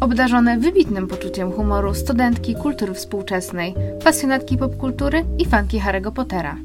[0.00, 3.74] Obdarzone wybitnym poczuciem humoru studentki kultury współczesnej,
[4.04, 6.56] pasjonatki popkultury i fanki Harry'ego Pottera.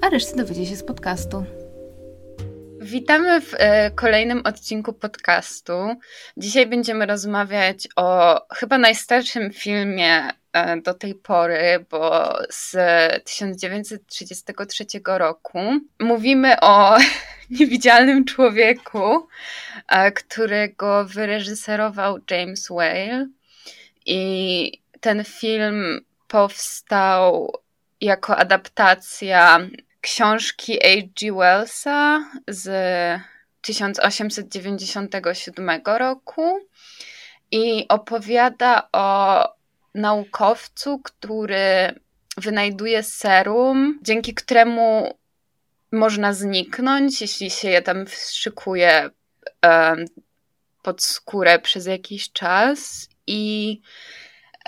[0.00, 1.44] A resztę dowiecie się z podcastu.
[2.80, 5.72] Witamy w e, kolejnym odcinku podcastu.
[6.36, 12.76] Dzisiaj będziemy rozmawiać o chyba najstarszym filmie e, do tej pory, bo z
[13.24, 15.58] 1933 roku.
[15.98, 16.96] Mówimy o
[17.60, 19.28] niewidzialnym człowieku,
[19.88, 23.26] e, którego wyreżyserował James Whale.
[24.06, 27.52] I ten film powstał
[28.00, 29.58] jako adaptacja
[30.00, 31.32] książki H.G.
[31.32, 32.70] Wellsa z
[33.60, 36.60] 1897 roku
[37.50, 39.44] i opowiada o
[39.94, 41.94] naukowcu, który
[42.36, 45.18] wynajduje serum, dzięki któremu
[45.92, 49.10] można zniknąć, jeśli się je tam wstrzykuje
[50.82, 53.80] pod skórę przez jakiś czas i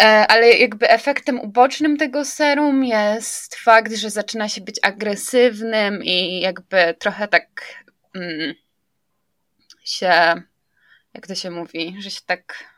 [0.00, 6.40] e, ale jakby efektem ubocznym tego serum jest fakt, że zaczyna się być agresywnym i
[6.40, 7.74] jakby trochę tak
[8.14, 8.54] mm,
[9.84, 10.42] się,
[11.14, 12.71] jak to się mówi, że się tak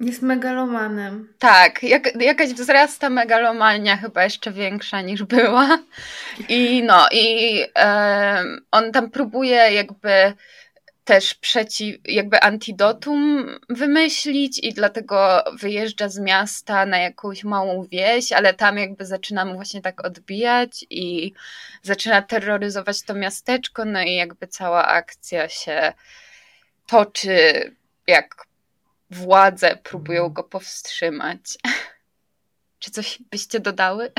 [0.00, 1.32] jest megalomanem.
[1.38, 5.78] Tak, jak, jakaś wzrasta megalomania, chyba jeszcze większa niż była.
[6.48, 10.32] I no, i e, on tam próbuje jakby
[11.04, 18.54] też przeciw, jakby antidotum wymyślić i dlatego wyjeżdża z miasta na jakąś małą wieś, ale
[18.54, 21.32] tam jakby zaczyna mu właśnie tak odbijać i
[21.82, 25.92] zaczyna terroryzować to miasteczko, no i jakby cała akcja się
[26.86, 27.72] toczy
[28.06, 28.45] jak
[29.10, 30.32] władze próbują mhm.
[30.32, 31.58] go powstrzymać.
[32.78, 34.12] Czy coś byście dodały?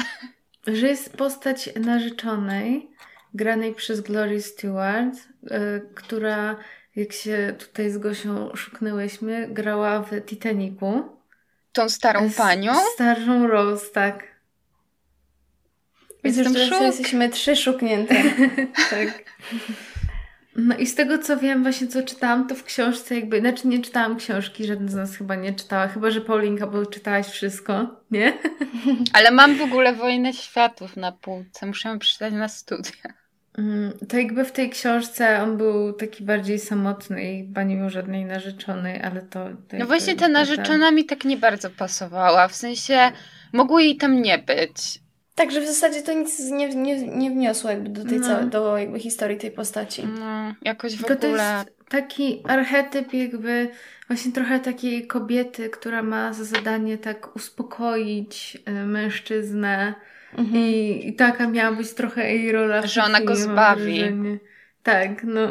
[0.68, 2.92] Że jest postać narzeczonej,
[3.34, 6.56] granej przez Glory Stewart, yy, która,
[6.96, 11.18] jak się tutaj z Gosią szuknęłyśmy, grała w Titanicu.
[11.72, 12.74] Tą starą panią?
[12.94, 14.24] Starszą Rose, tak.
[16.24, 18.16] Widzę, że jesteśmy trzy szuknięte.
[18.90, 19.24] tak.
[20.57, 23.79] No i z tego co wiem, właśnie co czytałam, to w książce jakby, znaczy nie
[23.81, 28.34] czytałam książki, żaden z nas chyba nie czytała, chyba że Paulinka, bo czytałaś wszystko, nie?
[29.13, 33.13] Ale mam w ogóle Wojnę Światów na półce, muszę ją przeczytać na studia.
[33.57, 37.89] Mm, to jakby w tej książce on był taki bardziej samotny i chyba nie miał
[37.89, 39.50] żadnej narzeczonej, ale to...
[39.68, 43.12] to no właśnie ta narzeczona mi tak nie bardzo pasowała, w sensie
[43.53, 45.00] mogło jej tam nie być.
[45.38, 48.28] Także w zasadzie to nic nie, nie, nie wniosło jakby do tej no.
[48.28, 50.03] całej, do jakby historii tej postaci.
[50.20, 51.64] No, jakoś w Tylko ogóle...
[51.64, 53.70] To jest taki archetyp jakby
[54.08, 59.94] właśnie trochę takiej kobiety, która ma za zadanie tak uspokoić e, mężczyznę
[60.38, 60.58] mhm.
[60.58, 62.88] i, i taka miała być trochę jej rola.
[62.88, 64.02] Że ona go zbawi.
[64.84, 65.48] Tak, no.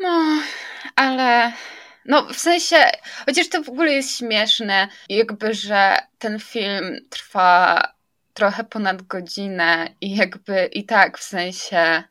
[0.00, 0.42] No,
[0.96, 1.52] ale...
[2.04, 2.76] No, w sensie,
[3.26, 7.82] chociaż to w ogóle jest śmieszne, jakby, że ten film trwa
[8.32, 12.02] trochę ponad godzinę i jakby i tak w sensie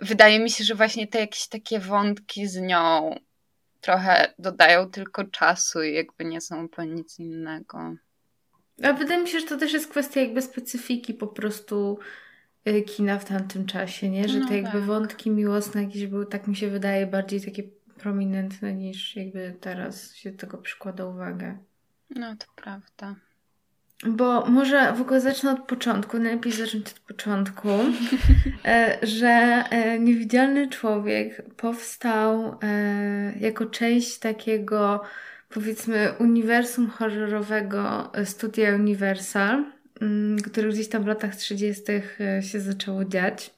[0.00, 3.14] wydaje mi się, że właśnie te jakieś takie wątki z nią
[3.80, 7.94] trochę dodają tylko czasu i jakby nie są to nic innego.
[8.82, 11.98] A wydaje mi się, że to też jest kwestia jakby specyfiki po prostu
[12.68, 14.28] y, kina w tamtym czasie, nie?
[14.28, 14.82] Że no te jakby tak.
[14.82, 17.62] wątki miłosne jakieś były, tak mi się wydaje, bardziej takie
[17.98, 21.58] prominentne niż jakby teraz się tego przykłada uwagę.
[22.10, 23.14] No to prawda.
[24.06, 27.68] Bo może w ogóle zacznę od początku, najlepiej zacząć od początku,
[28.64, 35.02] e, że e, Niewidzialny Człowiek powstał e, jako część takiego,
[35.48, 39.64] powiedzmy, uniwersum horrorowego studia Universal,
[40.00, 41.82] mm, który gdzieś tam w latach 30.
[42.40, 43.50] się zaczęło dziać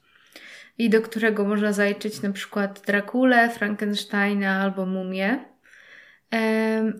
[0.77, 5.52] i do którego można zaliczyć na przykład Drakulę, Frankensteina albo Mumię.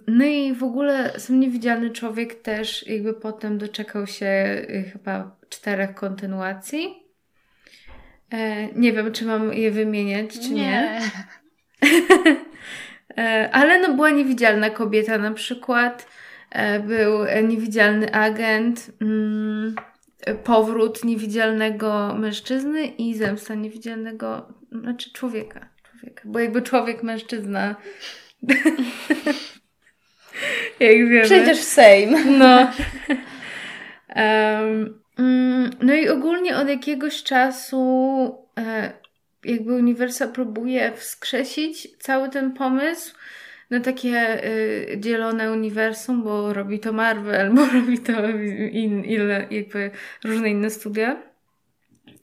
[0.07, 4.25] No i w ogóle sam niewidzialny człowiek też jakby potem doczekał się
[4.69, 7.03] y, chyba czterech kontynuacji.
[8.31, 10.55] E, nie wiem, czy mam je wymieniać, czy nie.
[10.61, 11.01] nie.
[13.17, 16.07] E, ale no była niewidzialna kobieta na przykład.
[16.49, 18.91] E, był niewidzialny agent.
[19.01, 19.75] Mm,
[20.43, 25.69] powrót niewidzialnego mężczyzny i zemsta niewidzialnego, znaczy człowieka.
[25.91, 26.21] człowieka.
[26.25, 27.75] Bo jakby człowiek, mężczyzna
[30.79, 31.23] Jak wiemy.
[31.23, 32.37] Przecież Sejm.
[32.37, 32.71] No.
[34.15, 34.99] Um,
[35.81, 37.77] no i ogólnie od jakiegoś czasu
[38.57, 38.93] e,
[39.45, 43.15] jakby Uniwersal próbuje wskrzesić cały ten pomysł
[43.69, 48.29] na takie y, dzielone uniwersum, bo robi to Marvel, bo robi to
[48.71, 49.91] in, ile, jakby
[50.23, 51.21] różne inne studia.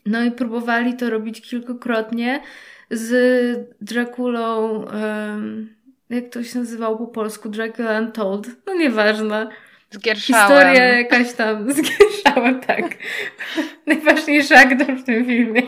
[0.06, 2.42] No i próbowali to robić kilkukrotnie
[2.90, 3.10] z
[3.80, 5.74] Draculą, um,
[6.10, 9.48] jak to się nazywało po polsku, Dracula Untold, no nieważne.
[9.90, 10.48] Zgierszałem.
[10.48, 12.84] Historia jakaś tam, zgierszałem, tak.
[13.86, 15.62] Najważniejszy aktor w tym filmie.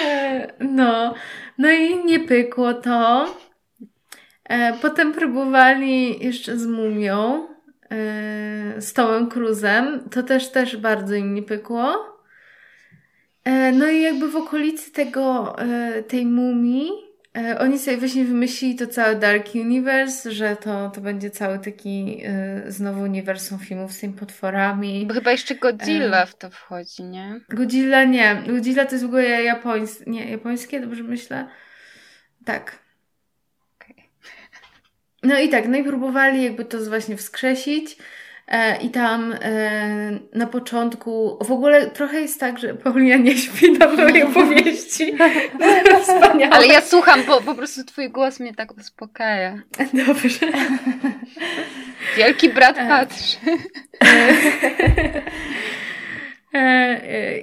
[0.00, 1.14] E, no,
[1.58, 3.34] no i nie pykło to.
[4.44, 7.48] E, potem próbowali jeszcze z Mumią,
[7.90, 10.08] e, z Tomem Cruzem.
[10.10, 12.10] To też, też bardzo im nie pykło.
[13.72, 15.56] No i jakby w okolicy tego,
[16.08, 17.09] tej mumii
[17.58, 22.22] oni sobie właśnie wymyślili to całe Dark Universe, że to, to będzie cały taki
[22.66, 25.06] y, znowu uniwersum filmów z tymi potworami.
[25.06, 27.40] Bo chyba jeszcze Godzilla w to wchodzi, nie?
[27.48, 28.42] Godzilla nie.
[28.46, 31.48] Godzilla to jest w ogóle japońskie, nie, japońskie, dobrze myślę?
[32.44, 32.78] Tak.
[33.76, 33.96] Okay.
[35.22, 37.96] No i tak, no i próbowali jakby to właśnie wskrzesić.
[38.50, 43.72] E, I tam e, na początku, w ogóle trochę jest tak, że Paulina nie śpi
[43.72, 45.14] na mojej opowieści.
[46.02, 46.50] Wspaniale.
[46.50, 49.62] Ale ja słucham, bo po prostu twój głos mnie tak uspokaja.
[50.06, 50.46] Dobrze.
[52.16, 52.88] Wielki brat e.
[52.88, 53.36] patrzy.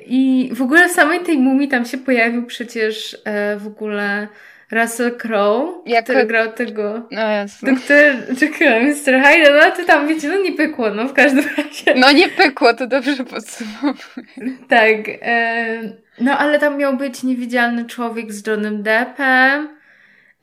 [0.05, 3.17] I w ogóle w samej tej mumii tam się pojawił przecież
[3.57, 4.27] w ogóle
[4.71, 6.03] Russell Crowe, jako...
[6.03, 7.73] który grał tego no, jasne.
[7.73, 7.97] doktor
[8.41, 9.23] Jekyll, Mr.
[9.23, 11.95] Hyde, no to tam wiecie, no nie pykło, no w każdym razie.
[11.95, 14.27] No nie pykło, to dobrze podsumowuję.
[14.67, 15.79] tak, e,
[16.19, 19.69] no ale tam miał być niewidzialny człowiek z Johnem Deppem,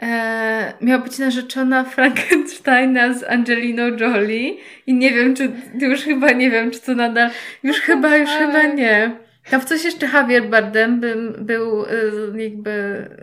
[0.02, 4.54] e, miała być narzeczona Frankensteina z Angeliną Jolie
[4.86, 5.50] i nie wiem, czy
[5.80, 7.30] już chyba nie wiem, czy to nadal,
[7.62, 9.24] już chyba, już chyba nie.
[9.50, 12.70] Tam w coś jeszcze Javier Bardem bym, był y, jakby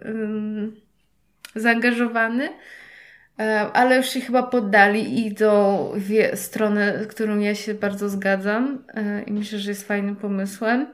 [0.05, 0.90] y,
[1.55, 2.49] zaangażowany,
[3.39, 8.83] e, ale już się chyba poddali i idą w stronę, którą ja się bardzo zgadzam
[8.93, 10.87] e, i myślę, że jest fajnym pomysłem,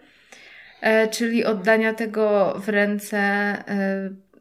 [0.82, 3.18] e, czyli oddania tego w ręce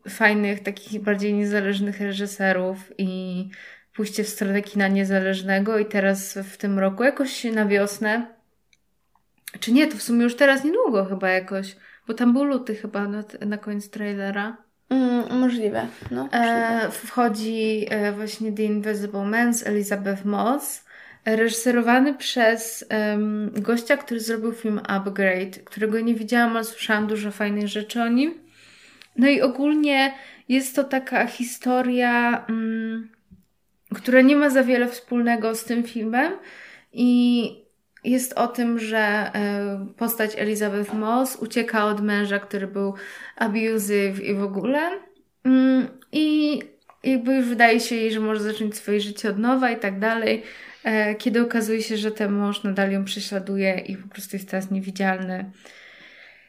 [0.08, 3.48] fajnych, takich bardziej niezależnych reżyserów i
[3.94, 8.36] pójście w stronę kina niezależnego i teraz w tym roku jakoś na wiosnę
[9.60, 11.76] czy nie, to w sumie już teraz niedługo chyba jakoś,
[12.08, 14.56] bo tam był luty chyba na, na koniec trailera.
[14.90, 15.86] Mm, możliwe.
[16.10, 20.84] No, e, wchodzi e, właśnie The Invisible Man z Elizabeth Moss,
[21.24, 27.68] reżyserowany przez um, gościa, który zrobił film Upgrade, którego nie widziałam, ale słyszałam dużo fajnych
[27.68, 28.34] rzeczy o nim.
[29.16, 30.14] No i ogólnie
[30.48, 33.08] jest to taka historia, um,
[33.94, 36.32] która nie ma za wiele wspólnego z tym filmem
[36.92, 37.65] i
[38.06, 42.94] jest o tym, że e, postać Elizabeth Moss ucieka od męża, który był
[43.36, 44.90] abusive i w ogóle.
[45.44, 46.58] Mm, I
[47.04, 50.42] jakby już wydaje się jej, że może zacząć swoje życie od nowa i tak dalej.
[50.84, 54.70] E, kiedy okazuje się, że ten mąż nadal ją prześladuje i po prostu jest teraz
[54.70, 55.50] niewidzialny.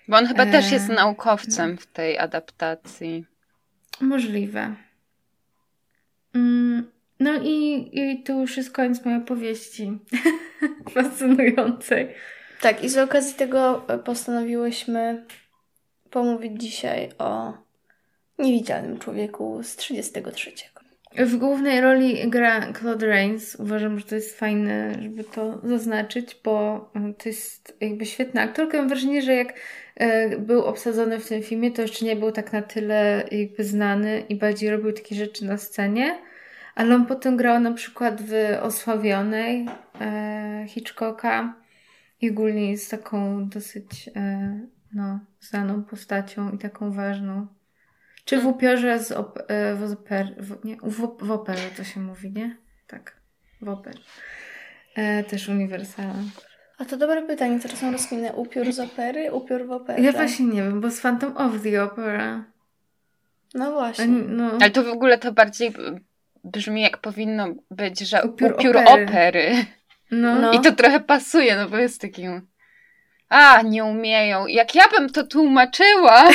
[0.07, 0.51] Bo on chyba e...
[0.51, 1.77] też jest naukowcem no.
[1.77, 3.25] w tej adaptacji.
[4.01, 4.75] Możliwe.
[6.35, 9.91] Mm, no i, i tu już jest koniec mojej opowieści.
[10.93, 12.07] Fascynującej.
[12.61, 15.25] Tak, i z okazji tego postanowiłyśmy
[16.09, 17.53] pomówić dzisiaj o
[18.39, 20.51] niewidzialnym człowieku z 33.
[21.17, 23.55] W głównej roli gra Claude Rains.
[23.55, 28.77] Uważam, że to jest fajne, żeby to zaznaczyć, bo to jest jakby świetna aktorka.
[28.77, 29.53] Mam wrażenie, że jak
[29.95, 34.23] e, był obsadzony w tym filmie, to jeszcze nie był tak na tyle jakby znany
[34.29, 36.17] i bardziej robił takie rzeczy na scenie.
[36.75, 39.69] Ale on potem grał na przykład w Osławionej e,
[40.67, 41.53] Hitchcocka
[42.21, 44.59] i ogólnie jest taką dosyć e,
[44.93, 47.47] no, znaną postacią i taką ważną.
[48.25, 51.99] Czy w upiorze z op, e, w, oper, w, nie, w, w operze to się
[51.99, 52.57] mówi, nie?
[52.87, 53.17] Tak,
[53.61, 53.99] w operze.
[54.95, 56.23] E, też uniwersalna.
[56.77, 58.33] A to dobre pytanie, teraz są rozkminę.
[58.33, 60.01] Upiór z opery, upiór w operze.
[60.01, 62.43] Ja właśnie nie wiem, bo z Phantom of the Opera.
[63.53, 64.07] No właśnie.
[64.07, 64.51] no.
[64.61, 65.73] Ale to w ogóle to bardziej
[66.43, 69.03] brzmi jak powinno być, że upiór, upiór opery.
[69.03, 69.65] opery.
[70.11, 70.35] No.
[70.35, 70.53] no.
[70.53, 72.47] I to trochę pasuje, no bo jest takim
[73.29, 74.47] a, nie umieją.
[74.47, 76.23] Jak ja bym to tłumaczyła.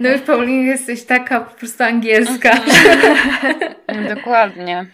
[0.00, 2.50] No już Paulina jesteś taka po prostu angielska.
[3.86, 4.16] Mhm.
[4.16, 4.86] Dokładnie.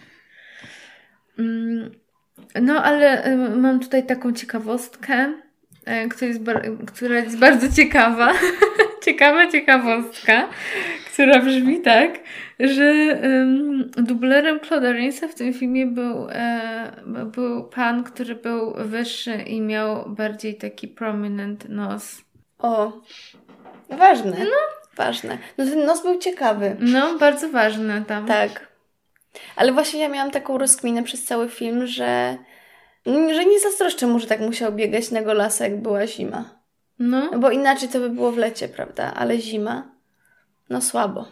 [1.39, 1.91] Mm,
[2.61, 5.33] no, ale y, mam tutaj taką ciekawostkę,
[6.05, 6.41] y, która jest,
[6.87, 8.33] która jest bardzo ciekawa.
[9.05, 10.49] ciekawa ciekawostka,
[11.13, 12.11] która brzmi tak,
[12.61, 16.91] że um, dublerem Claude'a Rainsa w tym filmie był, e,
[17.25, 22.21] był pan, który był wyższy i miał bardziej taki prominent nos.
[22.59, 23.01] O,
[23.89, 24.37] ważne.
[24.39, 24.81] No.
[24.95, 25.37] Ważne.
[25.57, 26.75] No ten nos był ciekawy.
[26.79, 28.25] No, bardzo ważny tam.
[28.25, 28.67] Tak.
[29.55, 32.37] Ale właśnie ja miałam taką rozkminę przez cały film, że,
[33.05, 36.61] że nie zazdroszczę mu, że tak musiał biegać na golasa, jak była zima.
[36.99, 37.39] No.
[37.39, 39.13] Bo inaczej to by było w lecie, prawda?
[39.13, 39.91] Ale zima,
[40.69, 41.25] no słabo.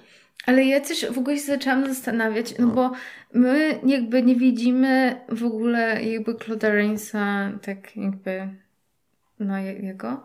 [0.49, 2.91] Ale ja też w ogóle się zaczęłam zastanawiać, no bo
[3.33, 8.47] my jakby nie widzimy w ogóle jakby Claude'a Rainsa tak jakby
[9.39, 10.23] no jego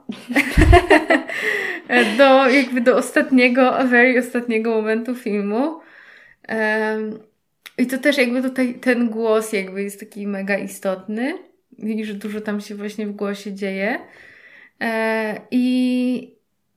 [2.19, 5.81] do jakby do ostatniego, very ostatniego momentu filmu.
[6.49, 7.19] Um,
[7.78, 11.38] I to też jakby tutaj ten głos jakby jest taki mega istotny
[11.78, 13.99] i że dużo tam się właśnie w głosie dzieje.
[14.81, 16.35] E, I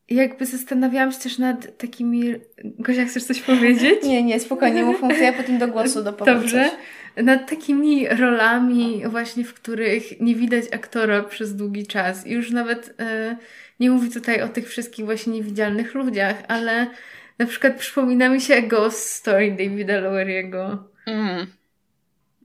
[0.10, 2.34] jakby zastanawiałam się też nad takimi...
[2.64, 4.04] Gosia, chcesz coś powiedzieć?
[4.04, 6.70] Nie, nie, spokojnie, mów, mów, ja potem do głosu dopowiem Dobrze.
[6.70, 7.26] Coś.
[7.26, 12.28] Nad takimi rolami właśnie, w których nie widać aktora przez długi czas.
[12.28, 13.38] I już nawet e,
[13.80, 16.88] nie mówię tutaj o tych wszystkich właśnie niewidzialnych ludziach, ale
[17.40, 20.84] na przykład przypomina mi się Ghost Story Davida Loweriego.
[21.06, 21.48] Mm.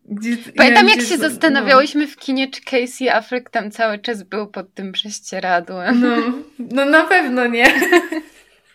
[0.05, 2.11] Gdzie, Pamiętam, jak się zastanawiałyśmy no.
[2.11, 6.01] w kinie, czy Casey Affleck tam cały czas był pod tym prześcieradłem.
[6.01, 6.17] No,
[6.59, 7.67] no na pewno nie.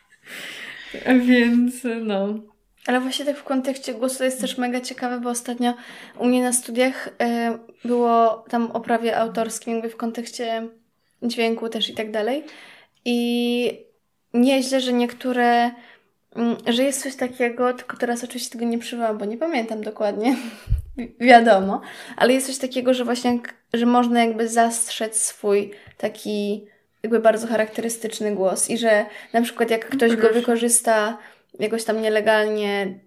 [1.28, 2.40] Więc no.
[2.88, 5.74] Ale właśnie tak w kontekście głosu to jest też mega ciekawe, bo ostatnio
[6.20, 7.12] u mnie na studiach y,
[7.88, 10.68] było tam o prawie autorskim, jakby w kontekście
[11.24, 12.44] dźwięku też i tak dalej.
[13.06, 13.72] I
[14.34, 15.72] nieźle, że niektóre
[16.68, 20.36] że jest coś takiego, tylko teraz oczywiście tego nie przywołam, bo nie pamiętam dokładnie,
[21.20, 21.82] wiadomo,
[22.18, 23.40] ale jest coś takiego, że właśnie,
[23.74, 26.68] że można jakby zastrzec swój taki
[27.04, 31.18] jakby bardzo charakterystyczny głos i że na przykład jak ktoś go wykorzysta
[31.60, 33.00] jakoś tam nielegalnie,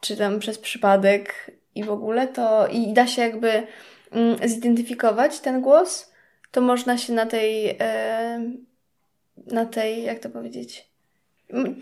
[0.00, 3.66] czy tam przez przypadek i w ogóle, to i da się jakby
[4.12, 6.12] mm, zidentyfikować ten głos,
[6.50, 8.50] to można się na tej, e,
[9.46, 10.89] na tej, jak to powiedzieć,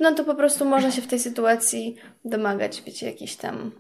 [0.01, 3.73] no to po prostu można się w tej sytuacji domagać, wiecie, jakichś tam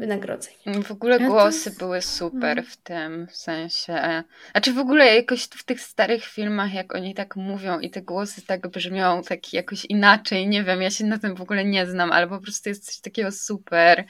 [0.00, 0.54] wynagrodzeń.
[0.84, 2.62] W ogóle głosy były super no.
[2.62, 4.22] w tym w sensie.
[4.50, 8.46] Znaczy w ogóle jakoś w tych starych filmach, jak oni tak mówią i te głosy
[8.46, 12.12] tak brzmią tak jakoś inaczej, nie wiem, ja się na tym w ogóle nie znam,
[12.12, 14.04] ale po prostu jest coś takiego super.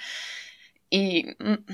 [0.91, 1.65] I mm,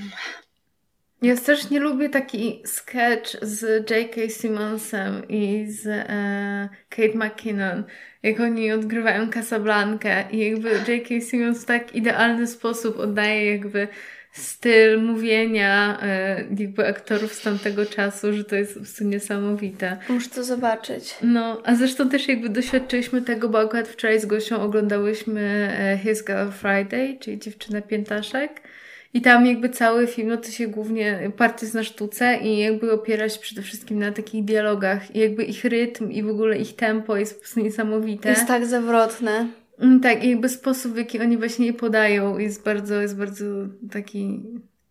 [1.21, 4.29] ja też nie lubię taki sketch z J.K.
[4.29, 7.83] Simmonsem i z e, Kate McKinnon,
[8.23, 11.21] jak oni odgrywają Casablankę i jakby J.K.
[11.21, 13.87] Simmons w tak idealny sposób oddaje jakby
[14.31, 19.97] styl mówienia e, jakby aktorów z tamtego czasu, że to jest po prostu niesamowite.
[20.09, 21.15] Muszę to zobaczyć.
[21.21, 25.41] No, a zresztą też jakby doświadczyliśmy tego, bo akurat wczoraj z Gosią oglądałyśmy
[25.79, 28.61] e, His Girl Friday, czyli Dziewczynę Piętaszek
[29.17, 32.91] i tam jakby cały film, no to się głównie party jest na sztuce i jakby
[32.91, 36.75] opiera się przede wszystkim na takich dialogach i jakby ich rytm i w ogóle ich
[36.75, 38.29] tempo jest po prostu niesamowite.
[38.29, 39.47] Jest tak zawrotne.
[39.79, 43.45] Mm, tak, i jakby sposób, w jaki oni właśnie je podają jest bardzo, jest bardzo
[43.91, 44.43] taki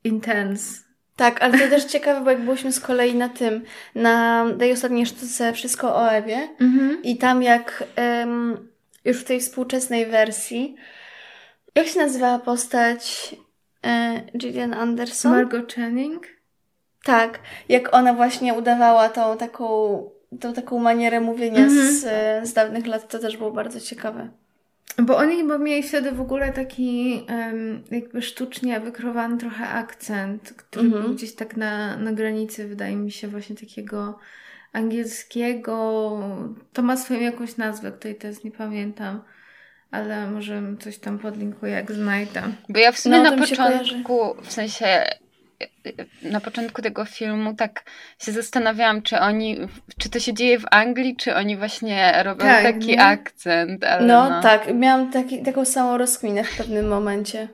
[0.05, 0.81] intense.
[1.17, 3.63] Tak, ale to też ciekawe, bo jak byliśmy z kolei na tym,
[3.95, 7.03] na tej ostatniej sztuce Wszystko o Ewie mhm.
[7.03, 8.69] i tam jak um,
[9.05, 10.77] już w tej współczesnej wersji
[11.77, 13.37] jak się nazywała postać
[14.37, 15.33] Gillian Anderson.
[15.33, 16.27] Margot Channing?
[17.05, 19.67] Tak, jak ona właśnie udawała tą taką,
[20.41, 21.91] tą taką manierę mówienia -hmm.
[21.91, 24.29] z, z dawnych lat, to też było bardzo ciekawe.
[24.99, 30.89] Bo oni chyba mieli wtedy w ogóle taki um, jakby sztucznie wykrowany trochę akcent, który
[30.89, 31.03] -hmm.
[31.03, 34.19] był gdzieś tak na, na granicy, wydaje mi się, właśnie takiego
[34.73, 36.19] angielskiego.
[36.73, 39.21] To ma swoją jakąś nazwę, której teraz nie pamiętam
[39.91, 42.43] ale może coś tam podlinkuję, jak znajdę.
[42.69, 45.05] Bo ja w sumie no, na początku, w sensie
[46.23, 47.85] na początku tego filmu tak
[48.19, 49.59] się zastanawiałam, czy oni,
[49.99, 53.03] czy to się dzieje w Anglii, czy oni właśnie robią tak, taki nie?
[53.03, 53.85] akcent.
[53.85, 57.49] Ale no, no, tak, miałam taki, taką samą rozkminę w pewnym momencie.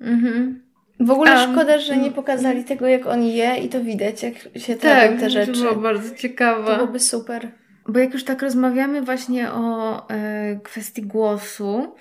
[0.00, 0.62] Mhm.
[1.00, 4.34] W ogóle um, szkoda, że nie pokazali tego, jak on je i to widać, jak
[4.56, 5.52] się tak, te rzeczy.
[5.52, 6.66] to było bardzo ciekawe.
[6.66, 7.48] To byłoby super.
[7.90, 11.94] Bo jak już tak rozmawiamy właśnie o e, kwestii głosu,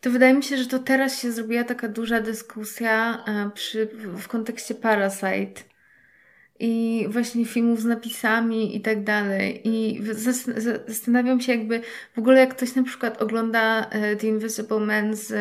[0.00, 3.86] to wydaje mi się, że to teraz się zrobiła taka duża dyskusja e, przy,
[4.16, 5.62] w kontekście Parasite
[6.58, 9.60] i właśnie filmów z napisami i tak dalej.
[9.64, 10.02] I
[10.88, 11.80] zastanawiam się jakby
[12.14, 15.32] w ogóle jak ktoś na przykład ogląda e, The Invisible Man z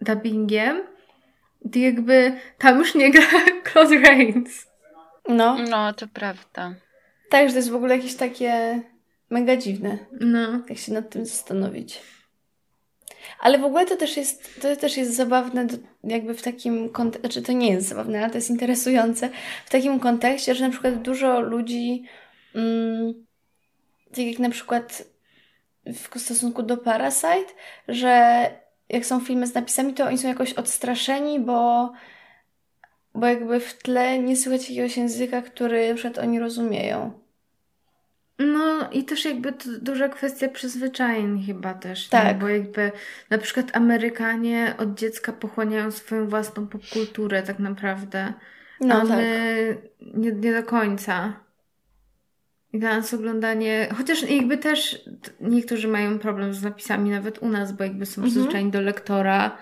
[0.00, 0.82] dubbingiem,
[1.72, 3.28] to jakby tam już nie gra
[3.72, 4.66] Claude Rains.
[5.28, 5.56] No.
[5.70, 6.74] No, to prawda.
[7.30, 8.82] Tak, że to jest w ogóle jakieś takie
[9.34, 9.98] Mega dziwne.
[10.20, 10.62] No.
[10.68, 12.00] Jak się nad tym zastanowić.
[13.40, 15.66] Ale w ogóle to też jest, to też jest zabawne,
[16.04, 19.30] jakby w takim kontekście, znaczy to nie jest zabawne, ale to jest interesujące
[19.66, 22.04] w takim kontekście, że na przykład dużo ludzi,
[22.54, 23.26] mm,
[24.08, 25.04] tak jak na przykład
[25.86, 27.52] w stosunku do Parasite,
[27.88, 28.46] że
[28.88, 31.92] jak są filmy z napisami, to oni są jakoś odstraszeni, bo,
[33.14, 37.23] bo jakby w tle nie słychać jakiegoś języka, który przykład oni rozumieją.
[38.38, 42.26] No i też jakby to duża kwestia przyzwyczajeń chyba też, tak.
[42.26, 42.34] Nie?
[42.34, 42.92] bo jakby
[43.30, 48.32] na przykład Amerykanie od dziecka pochłaniają swoją własną popkulturę tak naprawdę,
[48.80, 49.16] no, a tak.
[49.16, 51.40] my nie, nie do końca.
[52.72, 55.04] I dla nas oglądanie, chociaż jakby też
[55.40, 58.30] niektórzy mają problem z napisami nawet u nas, bo jakby są mhm.
[58.30, 59.58] przyzwyczajeni do lektora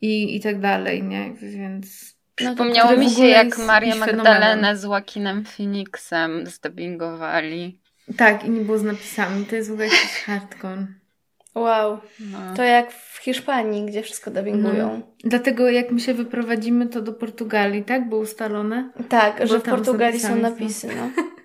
[0.00, 1.34] i, i tak dalej, nie?
[1.34, 2.16] Więc...
[2.40, 7.85] No Przypomniało mi się, jak Maria Magdalena z Joaquinem Phoenixem zdubbingowali.
[8.16, 9.46] Tak, i nie było z napisami.
[9.46, 10.86] To jest w ogóle jakiś hardcore.
[11.54, 11.98] Wow.
[12.20, 12.54] No.
[12.56, 14.98] To jak w Hiszpanii, gdzie wszystko dubbingują.
[14.98, 15.02] No.
[15.24, 18.08] Dlatego jak my się wyprowadzimy, to do Portugalii, tak?
[18.08, 18.90] Było ustalone?
[19.08, 21.10] Tak, Bo że w Portugalii są napisy, no.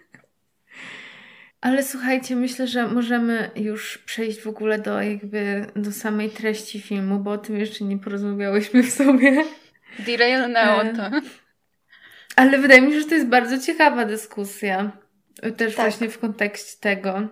[1.61, 7.19] Ale słuchajcie, myślę, że możemy już przejść w ogóle do jakby do samej treści filmu,
[7.19, 9.43] bo o tym jeszcze nie porozmawiałyśmy w sobie.
[9.99, 11.09] Derailnęło to.
[12.35, 14.91] Ale wydaje mi się, że to jest bardzo ciekawa dyskusja.
[15.57, 15.85] Też tak.
[15.85, 17.27] właśnie w kontekście tego.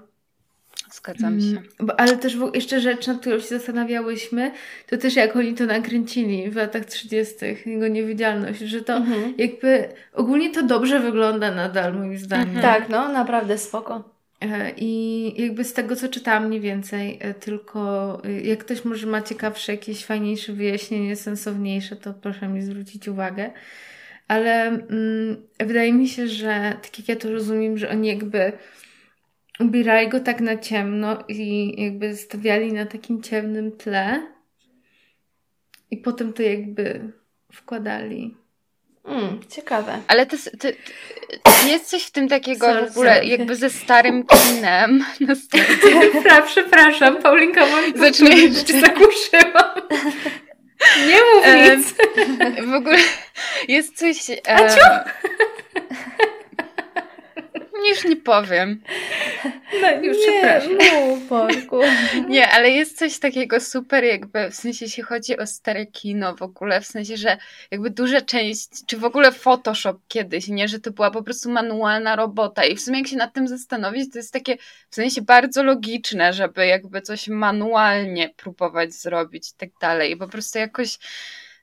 [0.91, 1.47] Zgadzam się.
[1.47, 4.51] Mm, ale też jeszcze rzecz, nad którą się zastanawiałyśmy,
[4.87, 7.35] to też jak oni to nakręcili w latach 30.,
[7.65, 9.33] jego niewidzialność, że to mhm.
[9.37, 12.55] jakby ogólnie to dobrze wygląda nadal, moim zdaniem.
[12.55, 12.61] Mhm.
[12.61, 14.19] Tak, no, naprawdę spoko.
[14.41, 19.07] E, I jakby z tego, co czytałam mniej więcej, e, tylko e, jak ktoś może
[19.07, 23.51] ma ciekawsze, jakieś fajniejsze wyjaśnienie, sensowniejsze, to proszę mi zwrócić uwagę
[24.29, 28.51] ale mm, wydaje mi się, że tak jak ja to rozumiem, że oni jakby
[29.59, 34.21] ubierali go tak na ciemno i jakby stawiali na takim ciemnym tle
[35.91, 37.11] i potem to jakby
[37.51, 38.35] wkładali.
[39.05, 39.97] Mm, ciekawe.
[40.07, 40.67] Ale to, to,
[41.43, 43.27] to, jest coś w tym takiego sorry, w ogóle sorry.
[43.27, 45.05] jakby ze starym kinem.
[45.27, 45.35] No,
[46.51, 49.89] przepraszam, Paulinka, mam Zacznie, że zakuszyłam.
[51.07, 51.45] Nie mów
[51.77, 51.93] nic.
[52.71, 52.97] W ogóle
[53.67, 54.29] jest coś...
[54.29, 54.39] Um,
[57.89, 58.81] już nie powiem.
[59.81, 60.73] No już nie, przepraszam.
[61.07, 61.79] Mów, Borku.
[62.29, 66.41] Nie, ale jest coś takiego super jakby, w sensie jeśli chodzi o stare kino w
[66.41, 67.37] ogóle, w sensie, że
[67.71, 72.15] jakby duża część, czy w ogóle Photoshop kiedyś, nie, że to była po prostu manualna
[72.15, 74.57] robota i w sumie jak się nad tym zastanowić, to jest takie
[74.89, 80.27] w sensie bardzo logiczne, żeby jakby coś manualnie próbować zrobić i tak dalej i po
[80.27, 80.97] prostu jakoś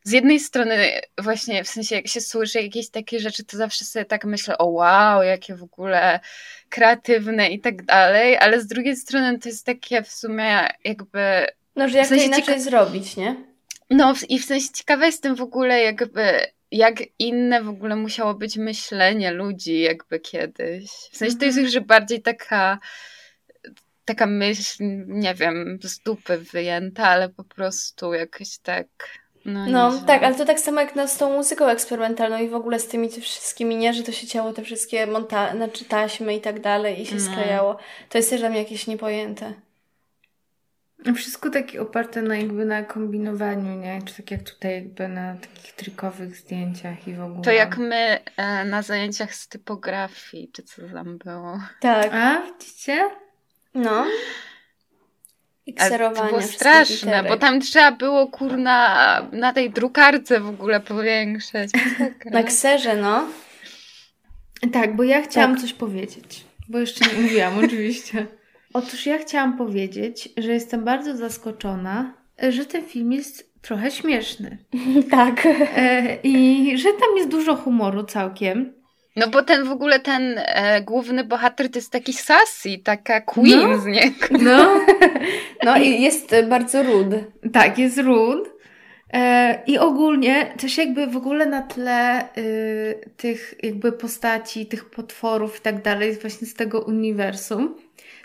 [0.06, 4.04] z jednej strony właśnie w sensie jak się słyszy jakieś takie rzeczy, to zawsze sobie
[4.04, 6.20] tak myślę, o wow, jakie w ogóle
[6.68, 11.46] kreatywne i tak dalej, ale z drugiej strony to jest takie w sumie jakby...
[11.76, 12.60] No, że jak w sensie to inaczej cieka...
[12.60, 13.36] zrobić, nie?
[13.90, 18.56] No i w sensie ciekawa jestem w ogóle jakby jak inne w ogóle musiało być
[18.56, 20.90] myślenie ludzi jakby kiedyś.
[21.12, 21.74] W sensie to jest mhm.
[21.74, 22.78] już bardziej taka
[24.04, 28.86] taka myśl, nie wiem, z dupy wyjęta, ale po prostu jakoś tak
[29.46, 32.54] no, no tak, ale to tak samo jak no, z tą muzyką eksperymentalną i w
[32.54, 36.40] ogóle z tymi wszystkimi, nie, że to się ciało te wszystkie monta znaczy taśmy i
[36.40, 37.20] tak dalej i się no.
[37.20, 37.78] sklejało.
[38.08, 39.52] To jest też dla mnie jakieś niepojęte.
[41.14, 44.02] Wszystko takie oparte na jakby na kombinowaniu, nie?
[44.02, 47.42] Czy tak jak tutaj jakby na takich trikowych zdjęciach i w ogóle.
[47.42, 51.60] To jak my e, na zajęciach z typografii, czy co tam było.
[51.80, 52.14] Tak.
[52.14, 53.10] A, widzicie?
[53.74, 54.06] No
[55.66, 56.22] i kserowania.
[56.22, 61.70] To było straszne, bo tam trzeba było kurna na tej drukarce w ogóle powiększać.
[62.30, 63.28] na kserze, no.
[64.72, 65.60] Tak, bo ja chciałam tak.
[65.60, 66.44] coś powiedzieć.
[66.68, 68.26] Bo jeszcze nie mówiłam, oczywiście.
[68.72, 72.14] Otóż ja chciałam powiedzieć, że jestem bardzo zaskoczona,
[72.48, 74.58] że ten film jest trochę śmieszny.
[75.10, 75.46] tak.
[75.76, 78.72] E, I że tam jest dużo humoru całkiem.
[79.16, 83.70] No bo ten w ogóle ten e, główny bohater to jest taki sassy, taka queen
[83.70, 84.26] no, z niego.
[84.30, 84.80] No.
[85.64, 87.24] no i jest bardzo rude.
[87.52, 88.50] Tak, jest rude.
[89.12, 95.58] E, I ogólnie też jakby w ogóle na tle y, tych jakby postaci, tych potworów
[95.58, 97.74] i tak dalej, właśnie z tego uniwersum,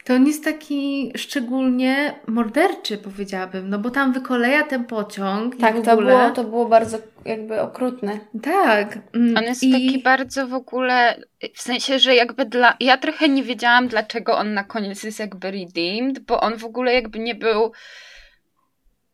[0.04, 5.58] to on jest taki szczególnie morderczy, powiedziałabym, no bo tam wykoleja ten pociąg.
[5.58, 8.20] Tak, to, było, to było bardzo jakby okrutne.
[8.44, 9.00] Tak.
[9.14, 9.72] Mm, on jest I...
[9.72, 11.22] taki bardzo w ogóle,
[11.56, 15.52] w sensie, że jakby dla, ja trochę nie wiedziałam, dlaczego on na koniec jest jakby
[15.52, 17.72] redeemed, bo on w ogóle jakby nie był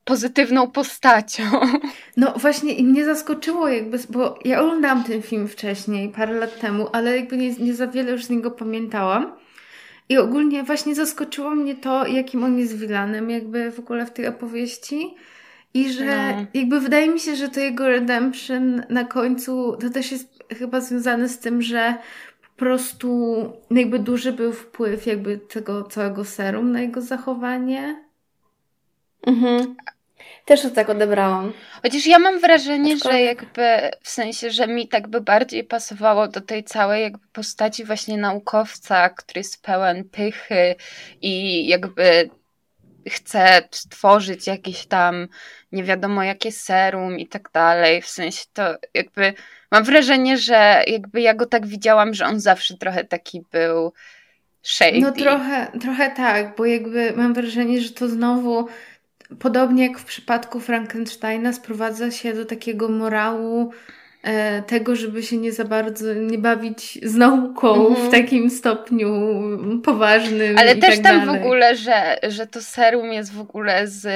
[0.04, 1.44] pozytywną postacią.
[2.18, 6.88] No właśnie i mnie zaskoczyło jakby, bo ja oglądałam ten film wcześniej, parę lat temu,
[6.94, 9.38] ale jakby nie, nie za wiele już z niego pamiętałam.
[10.10, 14.28] I ogólnie właśnie zaskoczyło mnie to, jakim on jest wilanem jakby w ogóle w tej
[14.28, 15.16] opowieści.
[15.74, 16.46] I że no.
[16.54, 21.30] jakby wydaje mi się, że to jego redemption na końcu to też jest chyba związane
[21.30, 21.96] z tym, że
[22.42, 23.38] po prostu
[23.72, 28.06] jakby duży był wpływ jakby tego całego serum na jego zachowanie.
[29.28, 29.76] Mhm.
[30.46, 31.54] Też to tak odebrałam.
[31.82, 33.22] Chociaż ja mam wrażenie, Aczkolwiek...
[33.22, 37.86] że jakby w sensie, że mi tak by bardziej pasowało do tej całej jakby postaci
[37.86, 40.76] właśnie naukowca, który jest pełen pychy
[41.22, 42.30] i jakby
[43.10, 45.28] chce stworzyć jakieś tam
[45.72, 48.02] nie wiadomo jakie serum i tak dalej.
[48.02, 49.34] W sensie to jakby
[49.72, 53.94] mam wrażenie, że jakby ja go tak widziałam, że on zawsze trochę taki był
[54.62, 55.00] shady.
[55.00, 58.68] No trochę, trochę tak, bo jakby mam wrażenie, że to znowu
[59.40, 63.72] podobnie jak w przypadku Frankensteina sprowadza się do takiego morału
[64.28, 68.12] E, tego, żeby się nie za bardzo nie bawić z nauką w mhm.
[68.12, 69.10] takim stopniu
[69.84, 70.58] poważnym.
[70.58, 71.42] Ale też tak tam dalej.
[71.42, 74.08] w ogóle, że, że to serum jest w ogóle z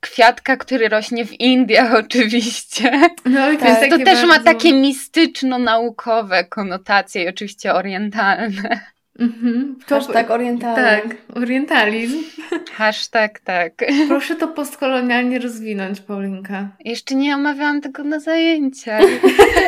[0.00, 2.90] kwiatka, który rośnie w Indiach oczywiście.
[3.24, 3.90] No tak.
[3.90, 4.26] to też bardzo...
[4.26, 8.80] ma takie mistyczno-naukowe konotacje i oczywiście orientalne.
[9.18, 9.76] Mhm.
[9.86, 10.82] To, Hashtag orientalny.
[10.82, 12.18] Tak, orientalizm.
[12.76, 13.72] Hashtag tak.
[14.08, 16.68] Proszę to postkolonialnie rozwinąć, Paulinka.
[16.84, 19.02] Jeszcze nie omawiałam tego na zajęciach.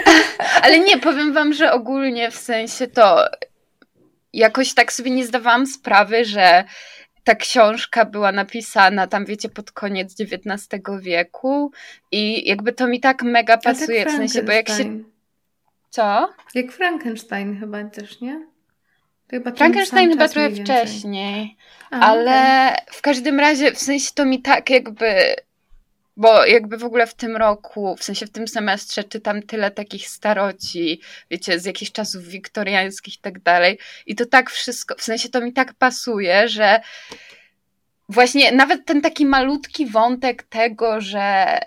[0.62, 3.24] Ale nie, powiem wam, że ogólnie w sensie to
[4.32, 6.64] jakoś tak sobie nie zdawałam sprawy, że
[7.24, 10.68] ta książka była napisana tam, wiecie, pod koniec XIX
[11.00, 11.72] wieku
[12.12, 14.98] i jakby to mi tak mega pasuje, tak w sensie, bo jak się...
[15.90, 16.34] Co?
[16.54, 18.46] Jak Frankenstein chyba też, nie?
[19.30, 21.56] Chyba Frankenstein chyba trochę wcześniej,
[21.90, 22.94] A, ale okay.
[22.94, 25.34] w każdym razie w sensie to mi tak jakby,
[26.16, 30.08] bo jakby w ogóle w tym roku, w sensie w tym semestrze czytam tyle takich
[30.08, 35.28] staroci, wiecie, z jakichś czasów wiktoriańskich i tak dalej i to tak wszystko, w sensie
[35.28, 36.80] to mi tak pasuje, że
[38.08, 41.58] właśnie nawet ten taki malutki wątek tego, że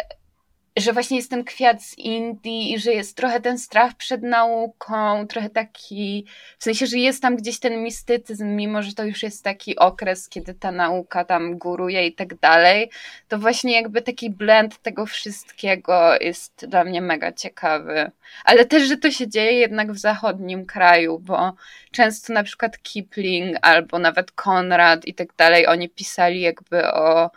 [0.80, 5.28] że właśnie jest ten kwiat z Indii i że jest trochę ten strach przed nauką,
[5.28, 6.26] trochę taki,
[6.60, 10.30] w sensie, że jest tam gdzieś ten mistycyzm, mimo że to już jest taki okres,
[10.30, 12.90] kiedy ta nauka tam góruje i tak dalej,
[13.28, 18.12] to właśnie jakby taki blend tego wszystkiego jest dla mnie mega ciekawy.
[18.46, 21.54] Ale też, że to się dzieje jednak w zachodnim kraju, bo
[21.92, 27.32] często na przykład Kipling albo nawet Konrad i tak dalej, oni pisali jakby o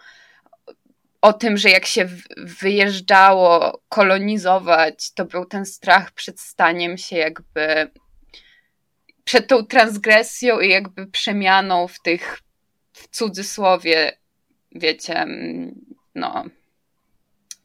[1.23, 7.91] o tym, że jak się wyjeżdżało kolonizować, to był ten strach przed staniem się jakby
[9.25, 12.41] przed tą transgresją i jakby przemianą w tych
[12.93, 14.19] w cudzysłowie,
[14.73, 15.75] wiecie, mm,
[16.15, 16.45] no.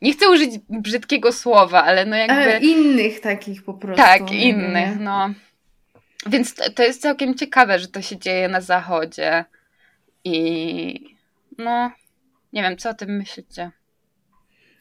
[0.01, 2.33] Nie chcę użyć brzydkiego słowa, ale no jakby.
[2.33, 4.03] Ale innych takich po prostu.
[4.03, 5.33] Tak, innych, no.
[6.25, 9.45] Więc to, to jest całkiem ciekawe, że to się dzieje na zachodzie.
[10.23, 11.17] I
[11.57, 11.91] no,
[12.53, 13.71] nie wiem, co o tym myślicie?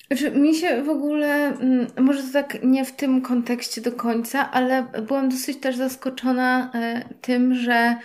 [0.06, 4.50] Znaczy, mi się w ogóle, mm, może to tak nie w tym kontekście do końca,
[4.50, 7.96] ale byłam dosyć też zaskoczona e, tym, że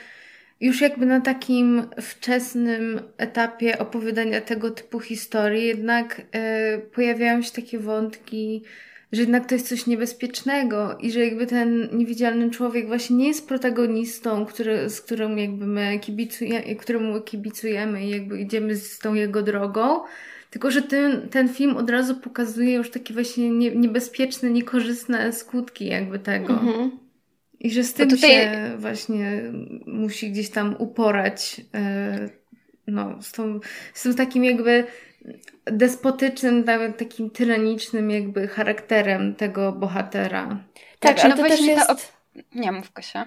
[0.61, 7.79] już jakby na takim wczesnym etapie opowiadania tego typu historii jednak e, pojawiają się takie
[7.79, 8.63] wątki,
[9.11, 13.47] że jednak to jest coś niebezpiecznego i że jakby ten niewidzialny człowiek właśnie nie jest
[13.47, 19.41] protagonistą, który, z którym jakby my kibicujemy, któremu kibicujemy i jakby idziemy z tą jego
[19.41, 19.99] drogą,
[20.49, 25.85] tylko że ten, ten film od razu pokazuje już takie właśnie nie, niebezpieczne, niekorzystne skutki
[25.85, 26.53] jakby tego.
[26.53, 26.91] Mhm.
[27.59, 28.29] I że z tym tutaj...
[28.29, 29.41] się właśnie
[29.85, 32.29] musi gdzieś tam uporać, yy,
[32.87, 33.59] no, z, tą,
[33.93, 34.83] z tym takim jakby
[35.65, 36.65] despotycznym,
[36.97, 40.47] takim tyranicznym jakby charakterem tego bohatera.
[40.99, 41.89] Tak, tak ale no to też jest...
[41.89, 41.99] Op...
[42.55, 43.25] Nie, mów Kasia.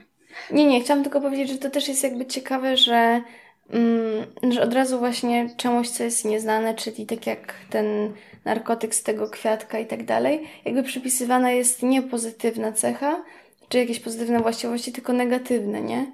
[0.50, 3.22] Nie, nie, chciałam tylko powiedzieć, że to też jest jakby ciekawe, że,
[3.70, 8.12] mm, że od razu właśnie czemuś, co jest nieznane, czyli tak jak ten
[8.44, 13.24] narkotyk z tego kwiatka i tak dalej, jakby przypisywana jest nie pozytywna cecha,
[13.68, 16.12] czy jakieś pozytywne właściwości, tylko negatywne, nie?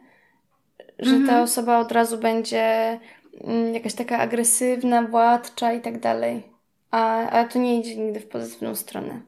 [0.99, 1.43] Że ta mhm.
[1.43, 2.99] osoba od razu będzie
[3.73, 6.43] jakaś taka agresywna, władcza i tak dalej.
[6.91, 9.21] A, a to nie idzie nigdy w pozytywną stronę.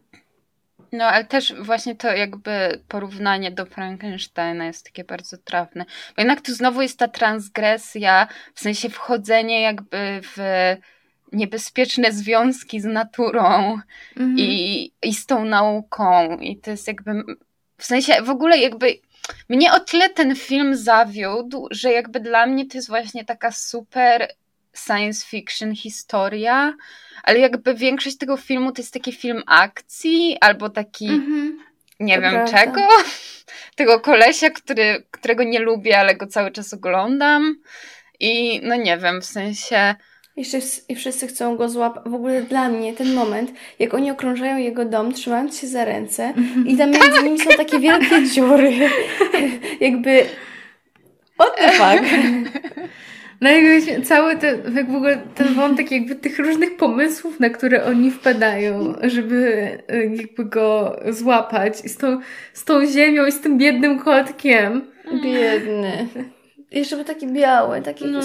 [0.92, 5.84] No, ale też właśnie to jakby porównanie do Frankensteina jest takie bardzo trafne.
[6.16, 10.36] Bo jednak tu znowu jest ta transgresja, w sensie wchodzenie jakby w
[11.32, 13.78] niebezpieczne związki z naturą
[14.16, 14.38] mhm.
[14.38, 16.38] i, i z tą nauką.
[16.38, 17.24] I to jest jakby
[17.76, 18.98] w sensie w ogóle jakby
[19.48, 24.28] mnie o tyle ten film zawiódł, że jakby dla mnie to jest właśnie taka super
[24.87, 26.74] science fiction historia,
[27.22, 31.08] ale jakby większość tego filmu to jest taki film akcji albo taki.
[31.08, 31.50] Mm-hmm.
[32.00, 32.58] nie To wiem prawda.
[32.58, 32.80] czego.
[33.76, 37.56] Tego kolesia, który, którego nie lubię, ale go cały czas oglądam.
[38.20, 39.94] I no nie wiem, w sensie.
[40.36, 42.02] I wszyscy, I wszyscy chcą go złapać.
[42.06, 46.34] W ogóle dla mnie ten moment, jak oni okrążają jego dom, trzymając się za ręce
[46.66, 48.72] i tam między nimi są takie wielkie dziury.
[49.80, 50.24] Jakby...
[51.38, 52.04] What the fuck?
[53.42, 57.84] No jakby cały ten, jak w ogóle ten wątek jakby tych różnych pomysłów, na które
[57.84, 62.18] oni wpadają, żeby e, jakby go złapać i z tą,
[62.52, 64.82] z tą ziemią i z tym biednym kotkiem.
[65.22, 66.08] Biedny.
[66.70, 68.22] I Jeszcze był taki biały, taki No.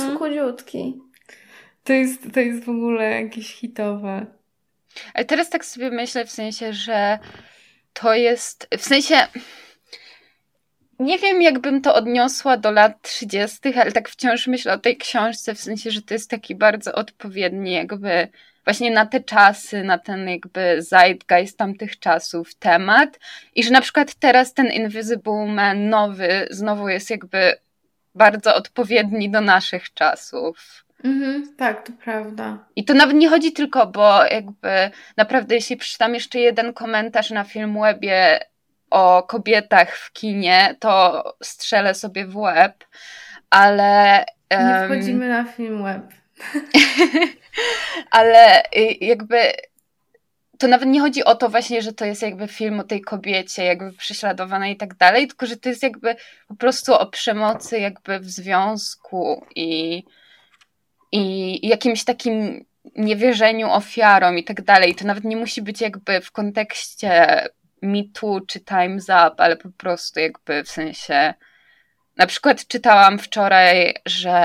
[1.87, 4.25] To jest, to jest w ogóle jakieś hitowe.
[5.13, 7.19] Ale teraz tak sobie myślę w sensie, że
[7.93, 8.67] to jest.
[8.77, 9.15] W sensie.
[10.99, 15.55] Nie wiem, jakbym to odniosła do lat 30., ale tak wciąż myślę o tej książce,
[15.55, 18.27] w sensie, że to jest taki bardzo odpowiedni, jakby
[18.63, 23.19] właśnie na te czasy, na ten jakby zeitgeist tamtych czasów temat.
[23.55, 27.53] I że na przykład teraz ten Invisible Man nowy znowu jest jakby
[28.15, 30.86] bardzo odpowiedni do naszych czasów.
[31.07, 32.57] Mhm, tak, to prawda.
[32.75, 37.43] I to nawet nie chodzi tylko, bo jakby naprawdę, jeśli przeczytam jeszcze jeden komentarz na
[37.43, 38.39] Filmwebie
[38.89, 42.85] o kobietach w kinie, to strzelę sobie w łeb,
[43.49, 44.25] ale.
[44.51, 46.03] Nie em, wchodzimy na film web.
[48.11, 49.37] ale y, jakby.
[50.57, 53.63] To nawet nie chodzi o to właśnie, że to jest jakby film o tej kobiecie,
[53.63, 56.15] jakby prześladowanej i tak dalej, tylko że to jest jakby
[56.47, 60.03] po prostu o przemocy jakby w związku i,
[61.11, 62.65] i jakimś takim
[62.95, 64.95] niewierzeniu ofiarom i tak dalej.
[64.95, 67.41] To nawet nie musi być jakby w kontekście
[68.13, 71.33] Too czy Time's Up, ale po prostu jakby w sensie.
[72.17, 74.37] Na przykład czytałam wczoraj, że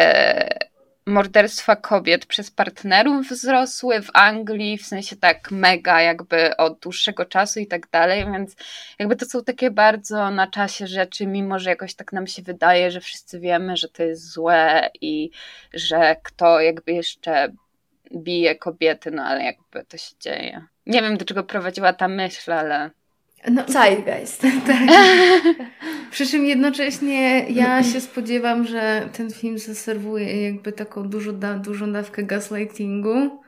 [0.00, 0.65] e,
[1.06, 7.60] morderstwa kobiet przez partnerów wzrosły w Anglii, w sensie tak mega jakby od dłuższego czasu
[7.60, 8.56] i tak dalej, więc
[8.98, 12.90] jakby to są takie bardzo na czasie rzeczy, mimo że jakoś tak nam się wydaje,
[12.90, 15.30] że wszyscy wiemy, że to jest złe i
[15.74, 17.52] że kto jakby jeszcze
[18.16, 20.64] bije kobiety, no ale jakby to się dzieje.
[20.86, 22.90] Nie wiem, do czego prowadziła ta myśl, ale
[23.50, 24.42] No, Zeitgeist.
[24.66, 24.80] tak.
[26.10, 31.92] Przy czym jednocześnie ja się spodziewam, że ten film zaserwuje jakby taką dużą, da, dużą
[31.92, 33.42] dawkę gaslightingu.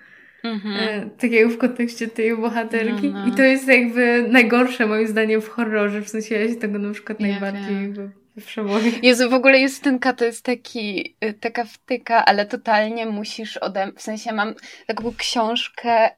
[0.44, 0.76] mhm.
[0.76, 3.10] E, takiego w kontekście tej bohaterki.
[3.10, 3.26] No, no.
[3.26, 6.02] I to jest jakby najgorsze moim zdaniem w horrorze.
[6.02, 8.12] W sensie ja się tego na przykład Ja najbardziej wiem.
[8.46, 8.92] przeboję.
[9.02, 14.02] Jezu, w ogóle Justynka to jest taki, y, taka wtyka, ale totalnie musisz ode w
[14.02, 14.54] sensie mam
[14.86, 16.10] taką książkę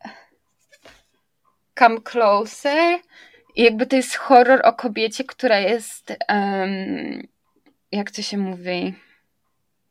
[1.79, 2.98] Come Closer
[3.61, 7.27] i jakby to jest horror o kobiecie, która jest em,
[7.92, 8.94] jak to się mówi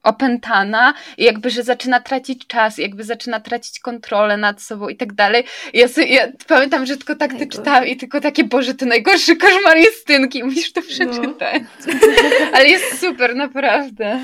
[0.03, 5.13] opętana i jakby, że zaczyna tracić czas, jakby zaczyna tracić kontrolę nad sobą i tak
[5.13, 5.43] dalej.
[5.73, 9.35] Ja, sobie, ja pamiętam, że tylko tak to czytałam i tylko takie, Boże, to najgorszy
[9.35, 11.63] koszmar Justynki, musisz to przeczytać.
[12.53, 14.19] Ale jest super, naprawdę.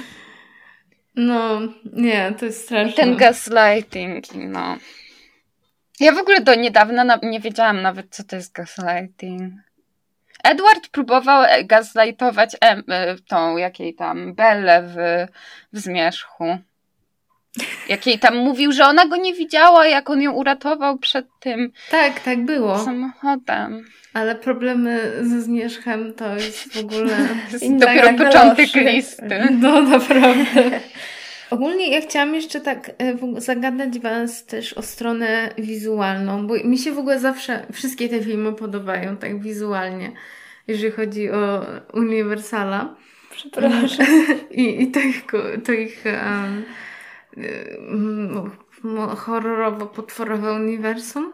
[1.15, 1.62] No,
[1.93, 2.93] nie, to jest I straszne.
[2.93, 4.77] ten gaslighting, no.
[5.99, 9.53] Ja w ogóle do niedawna na, nie wiedziałam nawet, co to jest gaslighting.
[10.43, 14.95] Edward próbował e, gaslightować em, e, tą, jakiej tam, Bellę w,
[15.73, 16.58] w Zmierzchu.
[17.89, 22.19] Jakiej tam mówił, że ona go nie widziała, jak on ją uratował przed tym Tak,
[22.19, 22.79] tak było.
[22.79, 23.86] samochodem.
[24.13, 27.17] Ale problemy ze zmierzchem to jest w ogóle...
[27.79, 29.47] Dopiero początek listy.
[29.51, 30.62] No, naprawdę.
[31.49, 36.91] Ogólnie ja chciałam jeszcze tak e, zagadać Was też o stronę wizualną, bo mi się
[36.91, 40.12] w ogóle zawsze wszystkie te filmy podobają tak wizualnie,
[40.67, 42.95] jeżeli chodzi o Uniwersala.
[43.31, 44.05] Przepraszam.
[44.51, 45.25] I, i to ich,
[45.63, 46.63] to ich um,
[49.15, 51.34] horrorowo-potworowe uniwersum.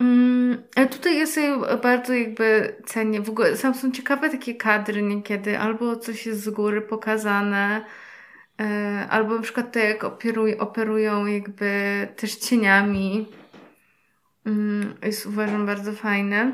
[0.00, 3.20] Mm, ale tutaj ja sobie bardzo jakby cenię.
[3.20, 8.07] W ogóle sam są ciekawe takie kadry niekiedy, albo coś jest z góry pokazane, e,
[9.10, 13.26] albo na przykład to jak operuj, operują jakby też cieniami.
[14.46, 16.52] Mm, jest uważam bardzo fajne.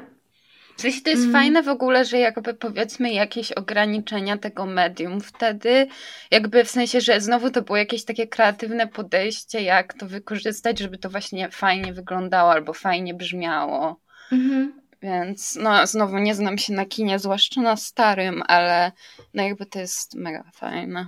[0.76, 1.32] Sensie to jest Mm.
[1.32, 5.86] fajne w ogóle, że jakby powiedzmy jakieś ograniczenia tego medium wtedy,
[6.30, 10.98] jakby w sensie, że znowu to było jakieś takie kreatywne podejście, jak to wykorzystać, żeby
[10.98, 14.00] to właśnie fajnie wyglądało albo fajnie brzmiało.
[14.32, 14.72] Mhm.
[15.02, 18.92] Więc no znowu nie znam się na kinie, zwłaszcza na starym, ale
[19.34, 21.06] no jakby to jest mega fajne.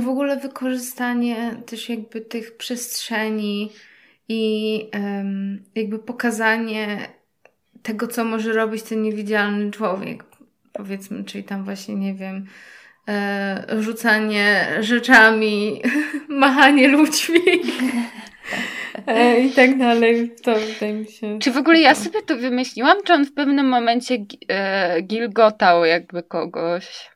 [0.00, 3.72] W ogóle wykorzystanie też jakby tych przestrzeni
[4.28, 7.08] i em, jakby pokazanie
[7.82, 10.24] tego, co może robić ten niewidzialny człowiek.
[10.72, 12.46] Powiedzmy, czyli tam właśnie, nie wiem,
[13.08, 15.82] e, rzucanie rzeczami,
[16.28, 17.40] machanie ludźmi.
[19.06, 20.32] e, i tak dalej.
[20.42, 21.38] To wydaje mi się.
[21.38, 24.16] Czy w ogóle ja sobie to wymyśliłam, czy on w pewnym momencie
[24.48, 27.10] e, gilgotał jakby kogoś?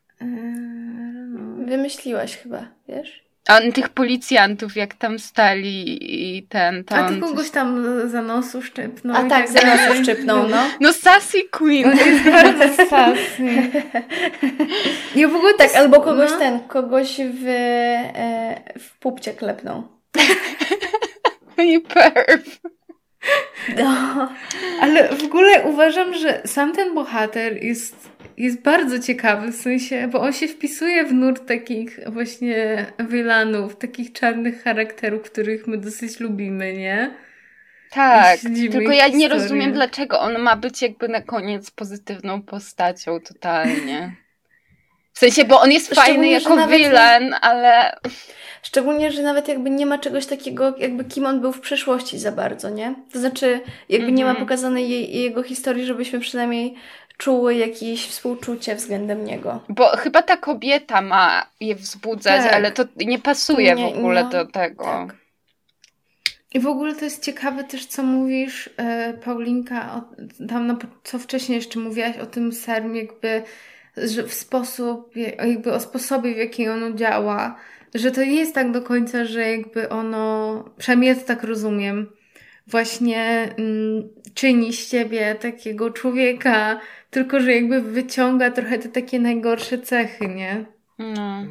[1.66, 3.26] Wymyśliłaś chyba, wiesz?
[3.48, 5.98] A on tych policjantów, jak tam stali
[6.38, 6.84] i ten...
[6.84, 7.50] To A ty kogoś coś...
[7.50, 9.16] tam za nosu szczypnął.
[9.16, 10.56] A tak, tak, za nosu szczypnął, no.
[10.80, 11.84] No Sassy Queen.
[11.84, 13.70] On jest bardzo sassy.
[15.16, 16.38] Ja w ogóle tak, albo kogoś no.
[16.38, 19.88] ten, kogoś w, e, w pupcie klepnął.
[21.58, 22.60] I perf.
[23.76, 24.28] No.
[24.80, 30.20] Ale w ogóle uważam, że sam ten bohater jest jest bardzo ciekawy, w sensie, bo
[30.20, 36.72] on się wpisuje w nurt takich właśnie wylanów, takich czarnych charakterów, których my dosyć lubimy,
[36.72, 37.10] nie?
[37.90, 38.40] Tak,
[38.72, 44.16] tylko ja nie rozumiem, dlaczego on ma być jakby na koniec pozytywną postacią totalnie.
[45.12, 47.98] W sensie, bo on jest fajny jako wilan, ale...
[48.62, 52.32] Szczególnie, że nawet jakby nie ma czegoś takiego, jakby kim on był w przeszłości za
[52.32, 52.94] bardzo, nie?
[53.12, 54.18] To znaczy, jakby mm -hmm.
[54.18, 54.46] nie ma mhm.
[54.46, 56.74] pokazanej jej, jego historii, żebyśmy przynajmniej
[57.16, 59.60] czuły jakieś współczucie względem niego.
[59.68, 62.52] Bo chyba ta kobieta ma je wzbudzać, tak.
[62.52, 64.84] ale to nie pasuje nie, w ogóle no, do tego.
[64.84, 65.14] Tak.
[66.54, 70.02] I w ogóle to jest ciekawe też, co mówisz, e, Paulinka, o,
[70.48, 73.42] tam na, co wcześniej jeszcze mówiłaś o tym serum, jakby,
[73.96, 77.56] że w sposób, jakby o sposobie, w jaki ono działa,
[77.94, 82.10] że to nie jest tak do końca, że jakby ono, przynajmniej ja to tak rozumiem,
[82.66, 89.78] właśnie mm, czyni z ciebie takiego człowieka, tylko że jakby wyciąga trochę te takie najgorsze
[89.78, 90.64] cechy, nie?
[90.98, 91.44] No.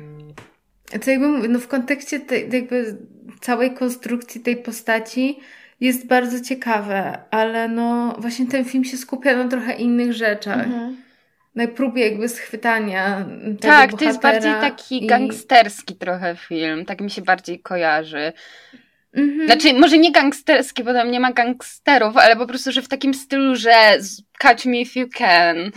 [1.02, 2.98] Co jakby mówię, no w kontekście tej, jakby
[3.42, 5.40] całej konstrukcji tej postaci
[5.80, 10.66] jest bardzo ciekawe, ale no właśnie ten film się skupia na trochę innych rzeczach.
[10.66, 10.98] Mhm.
[11.56, 15.08] Na próbie jakby schwytania tego Tak, to jest bardziej taki i...
[15.08, 18.34] gangsterski trochę film, tak mi się bardziej kojarzy.
[19.16, 19.46] Mhm.
[19.46, 23.14] Znaczy, może nie gangsterski, bo tam nie ma gangsterów, ale po prostu, że w takim
[23.14, 23.98] stylu, że
[24.40, 25.72] catch me if you can.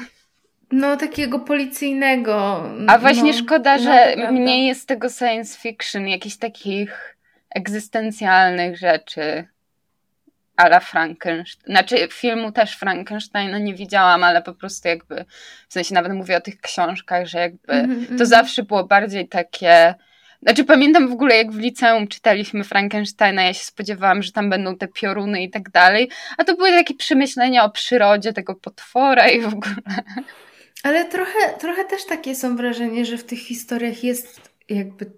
[0.72, 2.64] No, takiego policyjnego.
[2.86, 7.16] A właśnie no, szkoda, że no, mniej jest tego science fiction, jakichś takich
[7.50, 9.44] egzystencjalnych rzeczy.
[10.56, 11.74] Ala Frankenstein.
[11.74, 15.24] Znaczy, filmu też Frankensteina nie widziałam, ale po prostu jakby,
[15.68, 18.26] w sensie nawet mówię o tych książkach, że jakby mm to mhm.
[18.26, 19.94] zawsze było bardziej takie
[20.42, 24.76] znaczy pamiętam w ogóle jak w liceum czytaliśmy Frankensteina, ja się spodziewałam, że tam będą
[24.76, 29.40] te pioruny i tak dalej, a to były takie przemyślenia o przyrodzie tego potwora i
[29.40, 29.74] w ogóle.
[30.82, 35.10] Ale trochę, trochę też takie są wrażenie, że w tych historiach jest jakby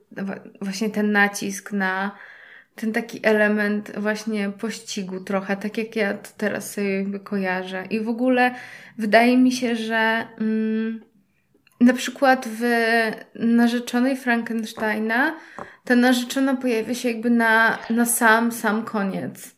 [0.61, 2.11] właśnie ten nacisk na
[2.75, 7.85] ten taki element właśnie pościgu trochę, tak jak ja to teraz sobie jakby kojarzę.
[7.91, 8.55] I w ogóle
[8.99, 10.27] wydaje mi się, że...
[10.41, 11.10] Mm,
[11.81, 12.63] na przykład w
[13.35, 15.37] narzeczonej Frankensteina
[15.85, 19.57] ta narzeczona pojawia się jakby na, na sam, sam koniec.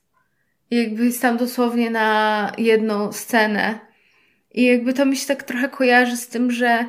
[0.70, 3.78] Jakby jest tam dosłownie na jedną scenę.
[4.54, 6.84] I jakby to mi się tak trochę kojarzy z tym, że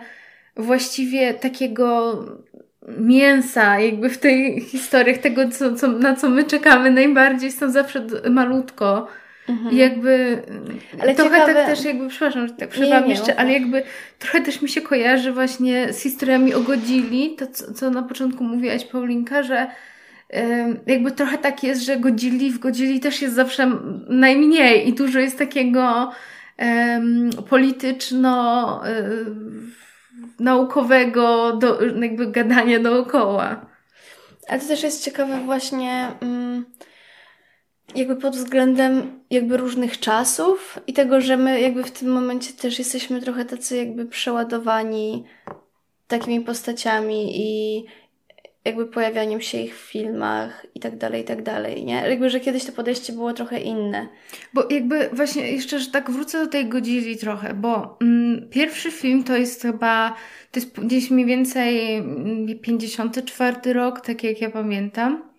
[0.56, 2.18] właściwie takiego
[2.98, 8.08] mięsa jakby w tej historiach, tego co, co, na co my czekamy najbardziej są zawsze
[8.30, 9.08] malutko.
[9.50, 9.74] Mhm.
[9.74, 10.44] I jakby
[11.00, 11.54] ale trochę ciekawe...
[11.54, 13.84] tak też jakby, przepraszam, że tak przerwam jeszcze, ale jakby
[14.20, 18.44] trochę też mi się kojarzy właśnie z historiami o Godzilli, to co, co na początku
[18.44, 19.68] mówiłaś Paulinka, że
[20.88, 23.72] jakby trochę tak jest, że Godzilli w Godzilli też jest zawsze
[24.10, 26.12] najmniej i dużo jest takiego
[26.60, 29.74] um, polityczno um,
[30.40, 33.66] naukowego do, jakby gadania dookoła.
[34.48, 36.66] Ale to też jest ciekawe właśnie um,
[37.96, 42.80] jakby pod względem jakby różnych czasów i tego, że my jakby w tym momencie też
[42.80, 45.24] jesteśmy trochę tacy jakby przeładowani
[46.08, 47.84] takimi postaciami i
[48.66, 51.94] jakby pojawianiem się ich w filmach i tak dalej, i tak dalej, nie?
[51.94, 54.08] Jakby, że kiedyś to podejście było trochę inne.
[54.54, 59.24] Bo jakby właśnie jeszcze, że tak wrócę do tej Godzilli trochę, bo mm, pierwszy film
[59.24, 60.16] to jest chyba,
[60.52, 62.04] to jest gdzieś mniej więcej
[62.62, 65.33] 54 mm, rok, tak jak ja pamiętam.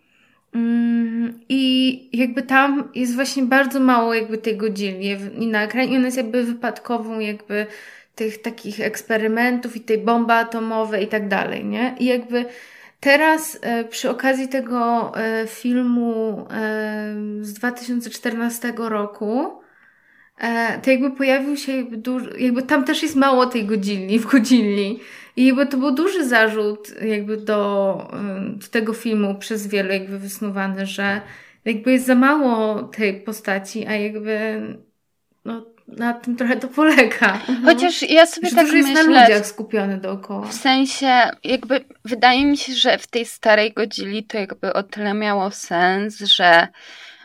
[0.55, 4.99] Mm, I jakby tam jest właśnie bardzo mało jakby tej godziny
[5.39, 7.67] i na ekranie i ona jest jakby wypadkową jakby
[8.15, 11.97] tych takich eksperymentów i tej bomby atomowej i tak dalej, nie?
[11.99, 12.45] I jakby
[13.01, 19.61] teraz e, przy okazji tego e, filmu e, z 2014 roku
[20.83, 25.01] to jakby pojawił się jakby, dużo, jakby tam też jest mało tej godzilni w godzilni
[25.37, 28.09] i jakby to był duży zarzut jakby do,
[28.61, 31.21] do tego filmu przez wielu jakby wysnuwany, że
[31.65, 34.61] jakby jest za mało tej postaci, a jakby
[35.45, 37.33] no, na tym trochę to polega.
[37.35, 37.65] Mhm.
[37.65, 38.79] Chociaż ja sobie że tak myślę...
[38.79, 40.47] jest na ludziach skupiony dookoła.
[40.47, 45.15] W sensie, jakby wydaje mi się, że w tej starej godzili to jakby o tyle
[45.15, 46.69] miało sens, że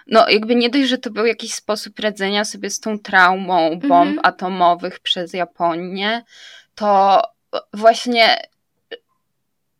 [0.07, 4.09] no jakby nie dość, że to był jakiś sposób radzenia sobie z tą traumą bomb
[4.09, 4.19] mhm.
[4.23, 6.23] atomowych przez Japonię,
[6.75, 7.21] to
[7.73, 8.47] właśnie,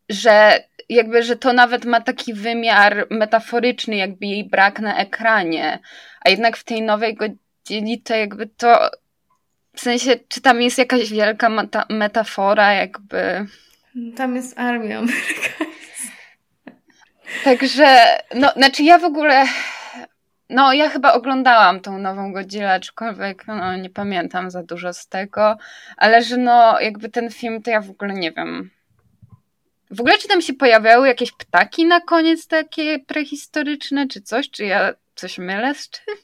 [0.08, 5.78] że jakby, że to nawet ma taki wymiar metaforyczny, jakby jej brak na ekranie,
[6.20, 8.90] a jednak w tej nowej godzinie to jakby to
[9.74, 13.46] w sensie, czy tam jest jakaś wielka meta metafora, jakby.
[14.16, 15.64] Tam jest armia amerykańska.
[17.44, 19.44] Także, no, znaczy ja w ogóle.
[20.50, 25.56] No, ja chyba oglądałam tą nową Godzilla, aczkolwiek no, nie pamiętam za dużo z tego,
[25.96, 28.70] ale że no, jakby ten film, to ja w ogóle nie wiem.
[29.90, 34.50] W ogóle czy tam się pojawiały jakieś ptaki na koniec takie prehistoryczne, czy coś?
[34.50, 36.19] Czy ja coś mylę z czymś?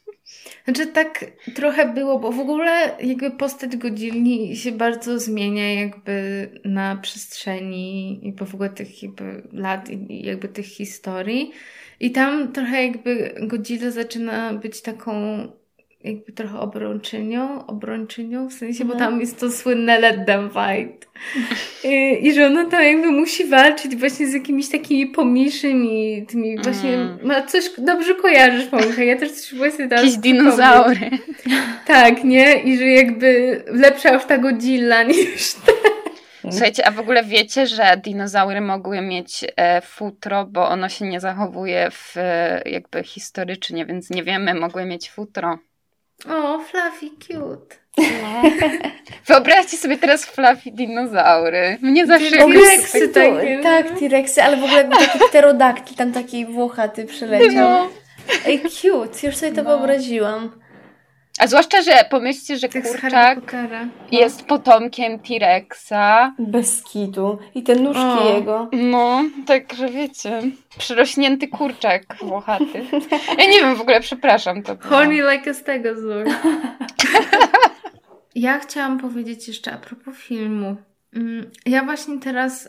[0.64, 1.24] Znaczy tak
[1.54, 8.46] trochę było, bo w ogóle jakby postać Godzilli się bardzo zmienia jakby na przestrzeni jakby
[8.46, 11.52] w ogóle tych jakby lat i jakby tych historii.
[12.00, 15.12] I tam trochę jakby Godzilla zaczyna być taką
[16.06, 19.10] jakby trochę obrończynią, obrończynią, w sensie, bo mhm.
[19.10, 21.08] tam jest to słynne let them fight.
[21.84, 26.94] I, I, że ona tam jakby musi walczyć właśnie z jakimiś takimi pomniejszymi, tymi właśnie,
[26.94, 27.18] mm.
[27.22, 31.10] ma coś, dobrze kojarzysz, Pomyka, ja też coś właśnie teraz Jakieś dinozaury.
[31.86, 32.62] Tak, nie?
[32.62, 35.72] I że jakby lepsza już ta Godzilla niż te.
[36.50, 41.20] Słuchajcie, a w ogóle wiecie, że dinozaury mogły mieć e, futro, bo ono się nie
[41.20, 45.58] zachowuje w, e, jakby historycznie, więc nie wiemy, mogły mieć futro.
[46.24, 47.76] O, fluffy cute.
[47.98, 48.42] No.
[49.26, 51.78] Wyobraźcie sobie teraz fluffy dinozaury.
[51.82, 53.60] Mnie zawsze T-Rexy takie.
[53.62, 57.52] Tak, T-Rexy, ale w ogóle jakby taki pterodaktyl, tam taki włochaty przyleciał.
[57.54, 57.88] No.
[58.46, 59.70] Ej, cute, już sobie to no.
[59.70, 60.50] wyobraziłam.
[61.38, 63.38] A zwłaszcza, że pomyślcie, że kurczak
[64.12, 66.34] jest potomkiem T-Rexa.
[66.38, 67.38] Bez kitu.
[67.54, 68.34] I te nóżki o.
[68.34, 68.68] jego.
[68.72, 70.42] No, także wiecie.
[70.78, 72.84] Przyrośnięty kurczak włochaty.
[73.38, 74.76] Ja nie wiem w ogóle, przepraszam to.
[74.80, 76.24] Horny like a stegosaur.
[78.34, 80.76] ja chciałam powiedzieć jeszcze a propos filmu.
[81.16, 82.68] Mm, ja właśnie teraz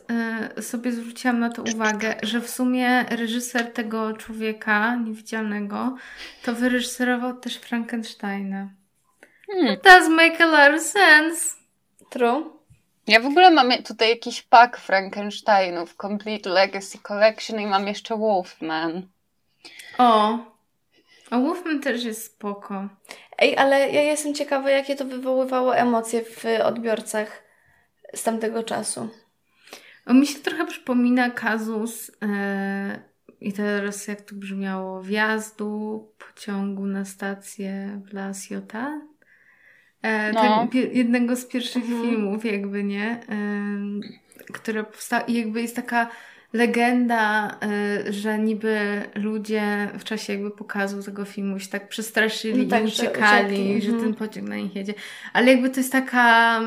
[0.58, 5.96] y, sobie zwróciłam na to uwagę, że w sumie reżyser tego człowieka niewidzialnego
[6.44, 8.70] to wyreżyserował też Frankensteina.
[9.48, 9.78] Hmm.
[9.84, 11.56] Does make a lot of sense.
[12.10, 12.44] True.
[13.08, 19.08] Ja w ogóle mam tutaj jakiś pak Frankensteinów, Complete Legacy Collection i mam jeszcze Wolfman.
[19.98, 20.38] O,
[21.30, 22.88] a Wolfman też jest spoko.
[23.38, 27.47] Ej, ale ja jestem ciekawa, jakie to wywoływało emocje w odbiorcach
[28.18, 29.10] z tamtego czasu.
[30.06, 33.00] O, mi się trochę przypomina kazus e,
[33.42, 39.02] i teraz jak to brzmiało, wjazdu pociągu na stację w La Ciotat.
[40.02, 40.68] E, no.
[40.94, 42.02] jednego z pierwszych mhm.
[42.02, 43.20] filmów jakby, nie?
[43.30, 46.10] E, które powstało i jakby jest taka
[46.54, 52.70] legenda, e, że niby ludzie w czasie jakby pokazu tego filmu się tak przestraszyli no
[52.70, 54.14] tak, i uciekali, że, że ten mhm.
[54.14, 54.94] pociąg na nich jedzie.
[55.34, 56.62] Ale jakby to jest taka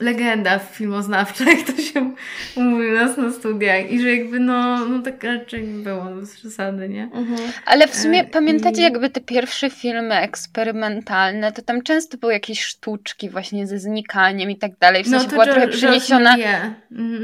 [0.00, 2.14] legenda filmoznawcza, jak to się
[2.56, 6.36] mówi u nas na studiach i że jakby no, no tak raczej nie było bez
[6.36, 7.02] przesady, nie?
[7.02, 7.52] Mhm.
[7.66, 8.84] Ale w sumie e, pamiętacie i...
[8.84, 14.56] jakby te pierwsze filmy eksperymentalne, to tam często były jakieś sztuczki właśnie ze znikaniem i
[14.56, 16.74] tak dalej, w no sensie no była trochę przeniesiona mhm.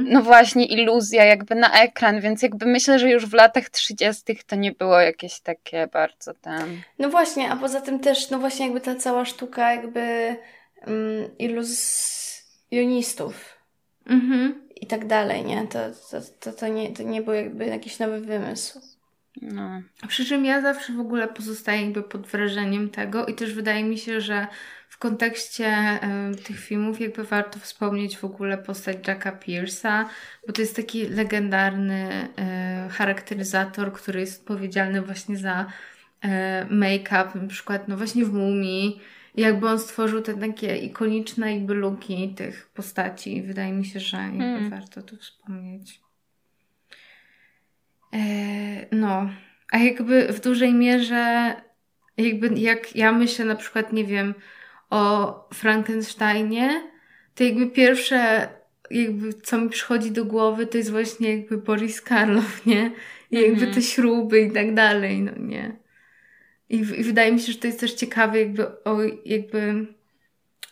[0.08, 4.56] no właśnie iluzja jakby na ekran, więc jakby myślę, że już w latach 30 to
[4.56, 6.82] nie było jakieś takie bardzo tam...
[6.98, 10.36] No właśnie, a poza tym też no właśnie jakby ta cała sztuka jakby
[10.86, 12.11] um, iluz
[12.70, 13.58] jonistów
[14.06, 14.68] mhm.
[14.76, 15.66] i tak dalej, nie?
[15.66, 15.78] To,
[16.10, 18.80] to, to, to, nie, to nie był jakby jakiś nowy wymysł.
[19.42, 19.82] No.
[20.08, 23.98] Przy czym ja zawsze w ogóle pozostaję jakby pod wrażeniem tego i też wydaje mi
[23.98, 24.46] się, że
[24.88, 25.98] w kontekście
[26.32, 30.04] y, tych filmów jakby warto wspomnieć w ogóle postać Jacka Pierce'a,
[30.46, 32.28] bo to jest taki legendarny
[32.88, 35.66] y, charakteryzator, który jest odpowiedzialny właśnie za
[36.24, 36.28] y,
[36.70, 39.00] make-up, na przykład no właśnie w Mumii,
[39.37, 43.43] jakby on stworzył te takie ikoniczne jakby luki tych postaci.
[43.43, 44.70] Wydaje mi się, że hmm.
[44.70, 46.01] warto tu wspomnieć.
[48.12, 49.31] E, no,
[49.72, 51.55] a jakby w dużej mierze
[52.16, 54.35] jakby jak ja myślę na przykład, nie wiem,
[54.91, 56.91] o Frankensteinie,
[57.35, 58.49] to jakby pierwsze
[58.91, 62.91] jakby co mi przychodzi do głowy, to jest właśnie jakby Boris Karloff, nie?
[63.31, 63.74] I jakby mm -hmm.
[63.74, 65.76] te śruby i tak dalej, no nie.
[66.70, 69.86] I, I, wydaje mi się, że to jest też ciekawe, jakby, o, jakby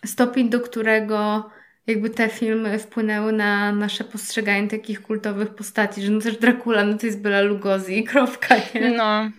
[0.05, 1.51] stopień, do którego
[1.87, 6.99] jakby te filmy wpłynęły na nasze postrzeganie takich kultowych postaci, że no też Dracula, no
[6.99, 8.91] to jest Bela Lugosi i kropka, nie?
[8.91, 9.31] No.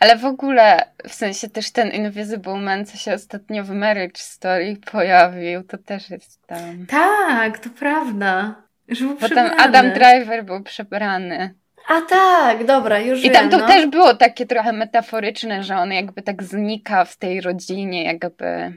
[0.00, 4.76] Ale w ogóle, w sensie też ten Invisible Man, co się ostatnio w Marriage Story
[4.92, 6.86] pojawił, to też jest tam.
[6.86, 8.62] Tak, to prawda.
[8.88, 11.54] Że był Potem Adam Driver był przebrany.
[11.88, 13.66] A tak, dobra, już I wiem, tam to no.
[13.66, 18.72] też było takie trochę metaforyczne, że on jakby tak znika w tej rodzinie, jakby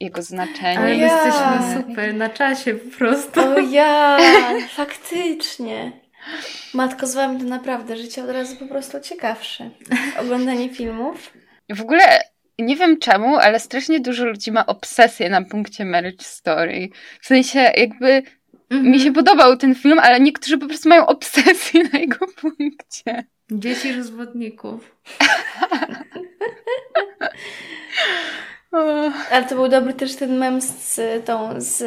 [0.00, 0.78] jego znaczenie.
[0.78, 1.24] Ale ja.
[1.24, 3.40] jesteśmy super, na czasie po prostu.
[3.40, 4.18] O ja,
[4.76, 5.92] faktycznie.
[6.74, 9.70] Matko, z wami to naprawdę życie od razu po prostu ciekawsze.
[10.20, 11.32] Oglądanie filmów.
[11.70, 12.20] W ogóle
[12.58, 16.88] nie wiem czemu, ale strasznie dużo ludzi ma obsesję na punkcie Marriage Story.
[17.20, 18.22] W sensie jakby
[18.70, 18.92] Mhm.
[18.92, 23.24] mi się podobał ten film, ale niektórzy po prostu mają obsesję na jego punkcie.
[23.50, 24.96] Dzieci rozwodników.
[29.30, 31.82] Ale to był dobry też ten mem z tą, z...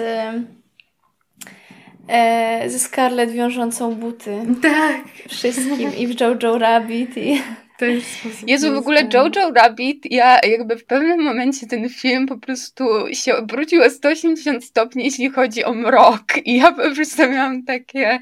[2.07, 5.01] E, ze Scarlett wiążącą buty Tak.
[5.29, 7.41] wszystkim i w Jojo Rabbit i...
[7.79, 8.49] To jest sposób.
[8.49, 13.35] Jezu, w ogóle Jojo Rabbit, ja jakby w pewnym momencie ten film po prostu się
[13.35, 16.23] obrócił o 180 stopni, jeśli chodzi o mrok.
[16.45, 18.19] I ja po prostu miałam takie...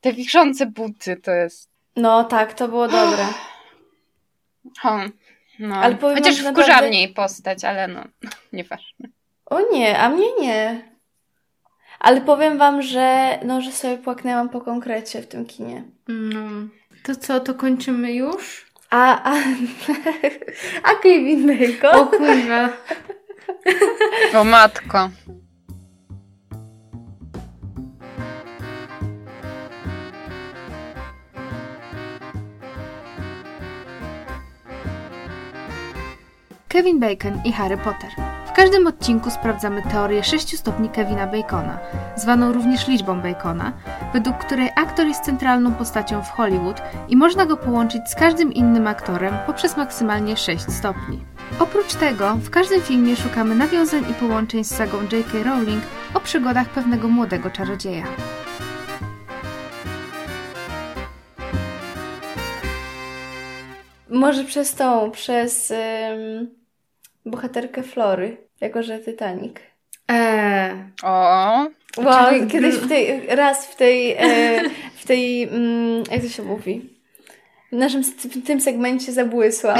[0.00, 1.70] Te wiszące buty to jest...
[1.96, 3.26] No tak, to było dobre.
[4.78, 5.12] Hmm.
[5.58, 5.76] No.
[5.76, 8.04] Ale powiem wam, Chociaż wkurza naprawdę- mnie jej postać, ale no,
[8.52, 9.08] nieważne.
[9.46, 10.90] O nie, a mnie nie.
[12.00, 15.84] Ale powiem wam, że no, że sobie płaknęłam po konkrecie w tym kinie.
[16.08, 16.40] No.
[17.02, 18.66] To co, to kończymy już?
[18.90, 19.34] A, a,
[20.90, 22.06] a Kevin O Bacon?
[22.06, 22.68] kurwa.
[24.40, 25.10] O matko.
[36.68, 38.29] Kevin Bacon i Harry Potter.
[38.50, 41.78] W każdym odcinku sprawdzamy teorię 6 stopni Kevina Bacona,
[42.16, 43.72] zwaną również liczbą Bacona,
[44.12, 48.86] według której aktor jest centralną postacią w Hollywood i można go połączyć z każdym innym
[48.86, 51.24] aktorem poprzez maksymalnie 6 stopni.
[51.60, 55.42] Oprócz tego, w każdym filmie szukamy nawiązań i połączeń z sagą J.K.
[55.44, 55.82] Rowling
[56.14, 58.04] o przygodach pewnego młodego czarodzieja.
[64.10, 65.72] Może przez tą, przez
[67.26, 69.56] bohaterkę Flory, jako że Titanic.
[70.08, 70.74] Eee.
[71.02, 71.66] O,
[71.96, 74.62] Wow, Czyli- kiedyś w tej, raz w tej, e,
[74.96, 76.90] w tej, mm, jak to się mówi?
[77.72, 79.74] W naszym w tym segmencie zabłysła.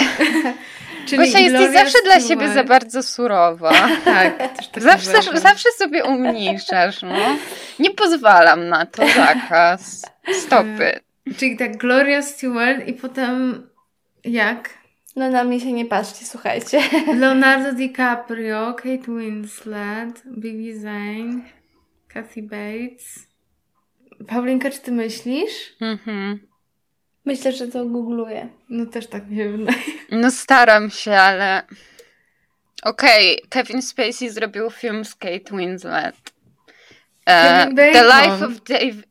[1.06, 3.72] Czyli Gosia, jesteś zawsze dla siebie za bardzo surowa.
[4.04, 4.38] Tak,
[4.72, 7.36] tak Zawsze, zawsze sobie umniejszasz, no.
[7.78, 10.02] Nie pozwalam na to, zakaz.
[10.32, 11.00] Stopy.
[11.36, 13.66] Czyli tak Gloria Stewart i potem
[14.24, 14.79] jak?
[15.20, 16.80] No na mnie się nie patrzcie, słuchajcie.
[17.20, 21.40] Leonardo DiCaprio, Kate Winslet, Bibi Zane,
[22.08, 23.26] Kathy Bates.
[24.28, 25.52] Paulinka, czy ty myślisz?
[25.80, 26.40] Mhm.
[27.24, 28.48] Myślę, że to googluję.
[28.68, 29.78] No też tak mi się wydaje.
[30.10, 31.62] No staram się, ale...
[32.82, 36.16] Okej, Kevin Spacey zrobił film z Kate Winslet.
[37.24, 38.04] Kevin The.
[38.04, 39.02] Life of Dave...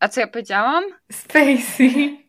[0.00, 0.84] A co ja powiedziałam?
[1.12, 2.27] Spacey.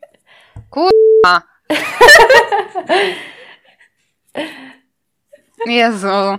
[5.65, 6.37] Jezu.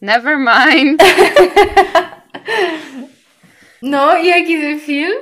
[0.00, 1.02] Never mind.
[3.82, 5.12] No i jaki ten film?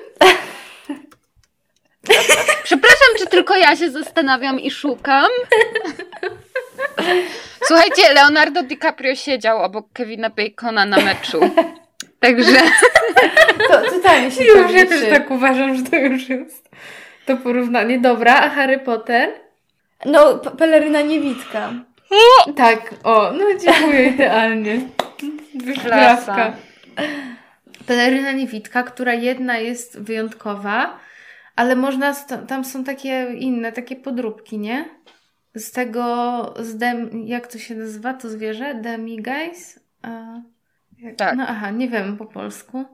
[2.64, 5.29] Przepraszam, czy tylko ja się zastanawiam i szukam?
[7.66, 11.41] Słuchajcie, Leonardo DiCaprio siedział obok Kevina Bacona na meczu.
[12.20, 12.61] Także
[13.68, 16.70] To totalnie się Już, to ja też tak uważam, że to już jest
[17.27, 17.99] to porównanie.
[18.01, 19.31] Dobra, a Harry Potter?
[20.07, 21.72] No, p- peleryna niewitka.
[22.57, 24.81] Tak, o, no dziękuję idealnie.
[25.55, 26.57] Wyprawka.
[27.87, 30.99] Peleryna niewitka, która jedna jest wyjątkowa,
[31.57, 34.85] ale można, st- tam są takie inne, takie podróbki, nie?
[35.55, 38.75] Z tego, z dem, jak to się nazywa to zwierzę?
[38.75, 39.81] Demiguise?
[40.03, 40.09] A,
[40.99, 41.37] jak, Tak.
[41.37, 42.85] No aha, nie wiem po polsku.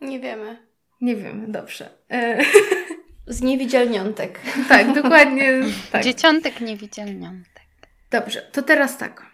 [0.00, 0.56] Nie wiemy.
[1.00, 1.88] Nie wiem, dobrze.
[2.10, 2.38] E,
[3.30, 4.40] Z niewidzialniątek.
[4.68, 5.60] tak, dokładnie
[5.92, 6.04] tak.
[6.04, 7.62] dzieciątek niewidzialniątek.
[8.10, 9.26] Dobrze, to teraz tak.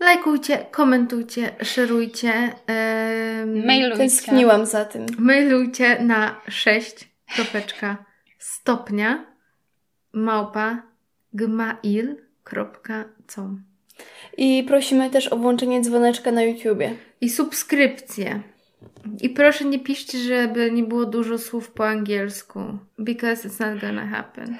[0.00, 2.32] Lajkujcie, komentujcie, szerujcie.
[2.66, 3.96] em, Mailujcie.
[3.98, 5.06] Tęskniłam za tym.
[5.18, 8.04] Mailujcie na 6 kropeczka
[8.38, 9.26] stopnia
[10.12, 10.82] małpa
[12.52, 13.62] gmail.com
[14.36, 16.94] I prosimy też o włączenie dzwoneczka na YouTubie.
[17.20, 18.42] i subskrypcję.
[19.20, 22.60] I proszę nie piszcie, żeby nie było dużo słów po angielsku,
[22.98, 24.56] because it's not gonna happen.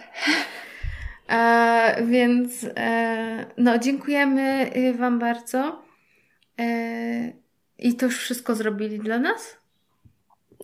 [1.29, 5.83] E, więc e, no, dziękujemy y, Wam bardzo.
[6.61, 7.33] E,
[7.79, 9.57] I to już wszystko zrobili dla nas?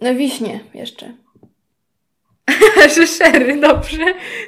[0.01, 1.15] No wiśnie jeszcze.
[2.97, 4.05] że szery, dobrze.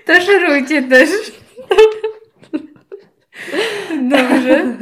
[0.07, 1.11] To szerujcie też.
[4.11, 4.77] Dobrze.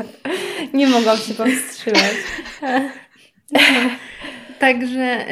[0.72, 2.14] Nie mogłam się powstrzymać.
[4.60, 5.26] Także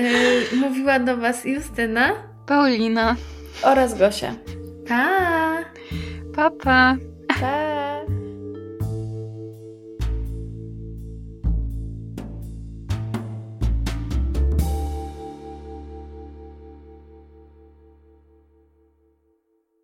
[0.52, 2.12] y, mówiła do Was Justyna.
[2.46, 3.16] Paulina.
[3.62, 4.34] oraz Gosia.
[4.88, 5.08] Pa!
[6.36, 6.96] Pa, pa.
[7.40, 8.15] Pa!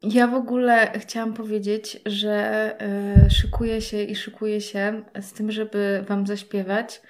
[0.02, 2.74] Ja w ogóle chciałam powiedzieć, że
[3.26, 7.02] y, szykuję się i szykuję się z tym, żeby Wam zaśpiewać.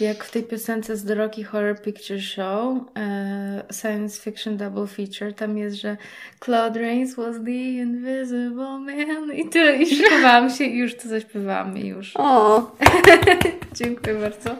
[0.00, 5.34] Jak w tej piosence z The Rocky Horror Picture Show, y, Science Fiction Double Feature,
[5.34, 5.96] tam jest, że
[6.44, 9.76] Claude Rains was the invisible man i tyle.
[9.76, 12.12] I szykowałam się i już to zaśpiewałam i już.
[12.16, 12.76] O,
[13.80, 14.56] Dziękuję bardzo.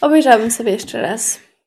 [0.00, 1.43] obejrzałabym sobie jeszcze raz.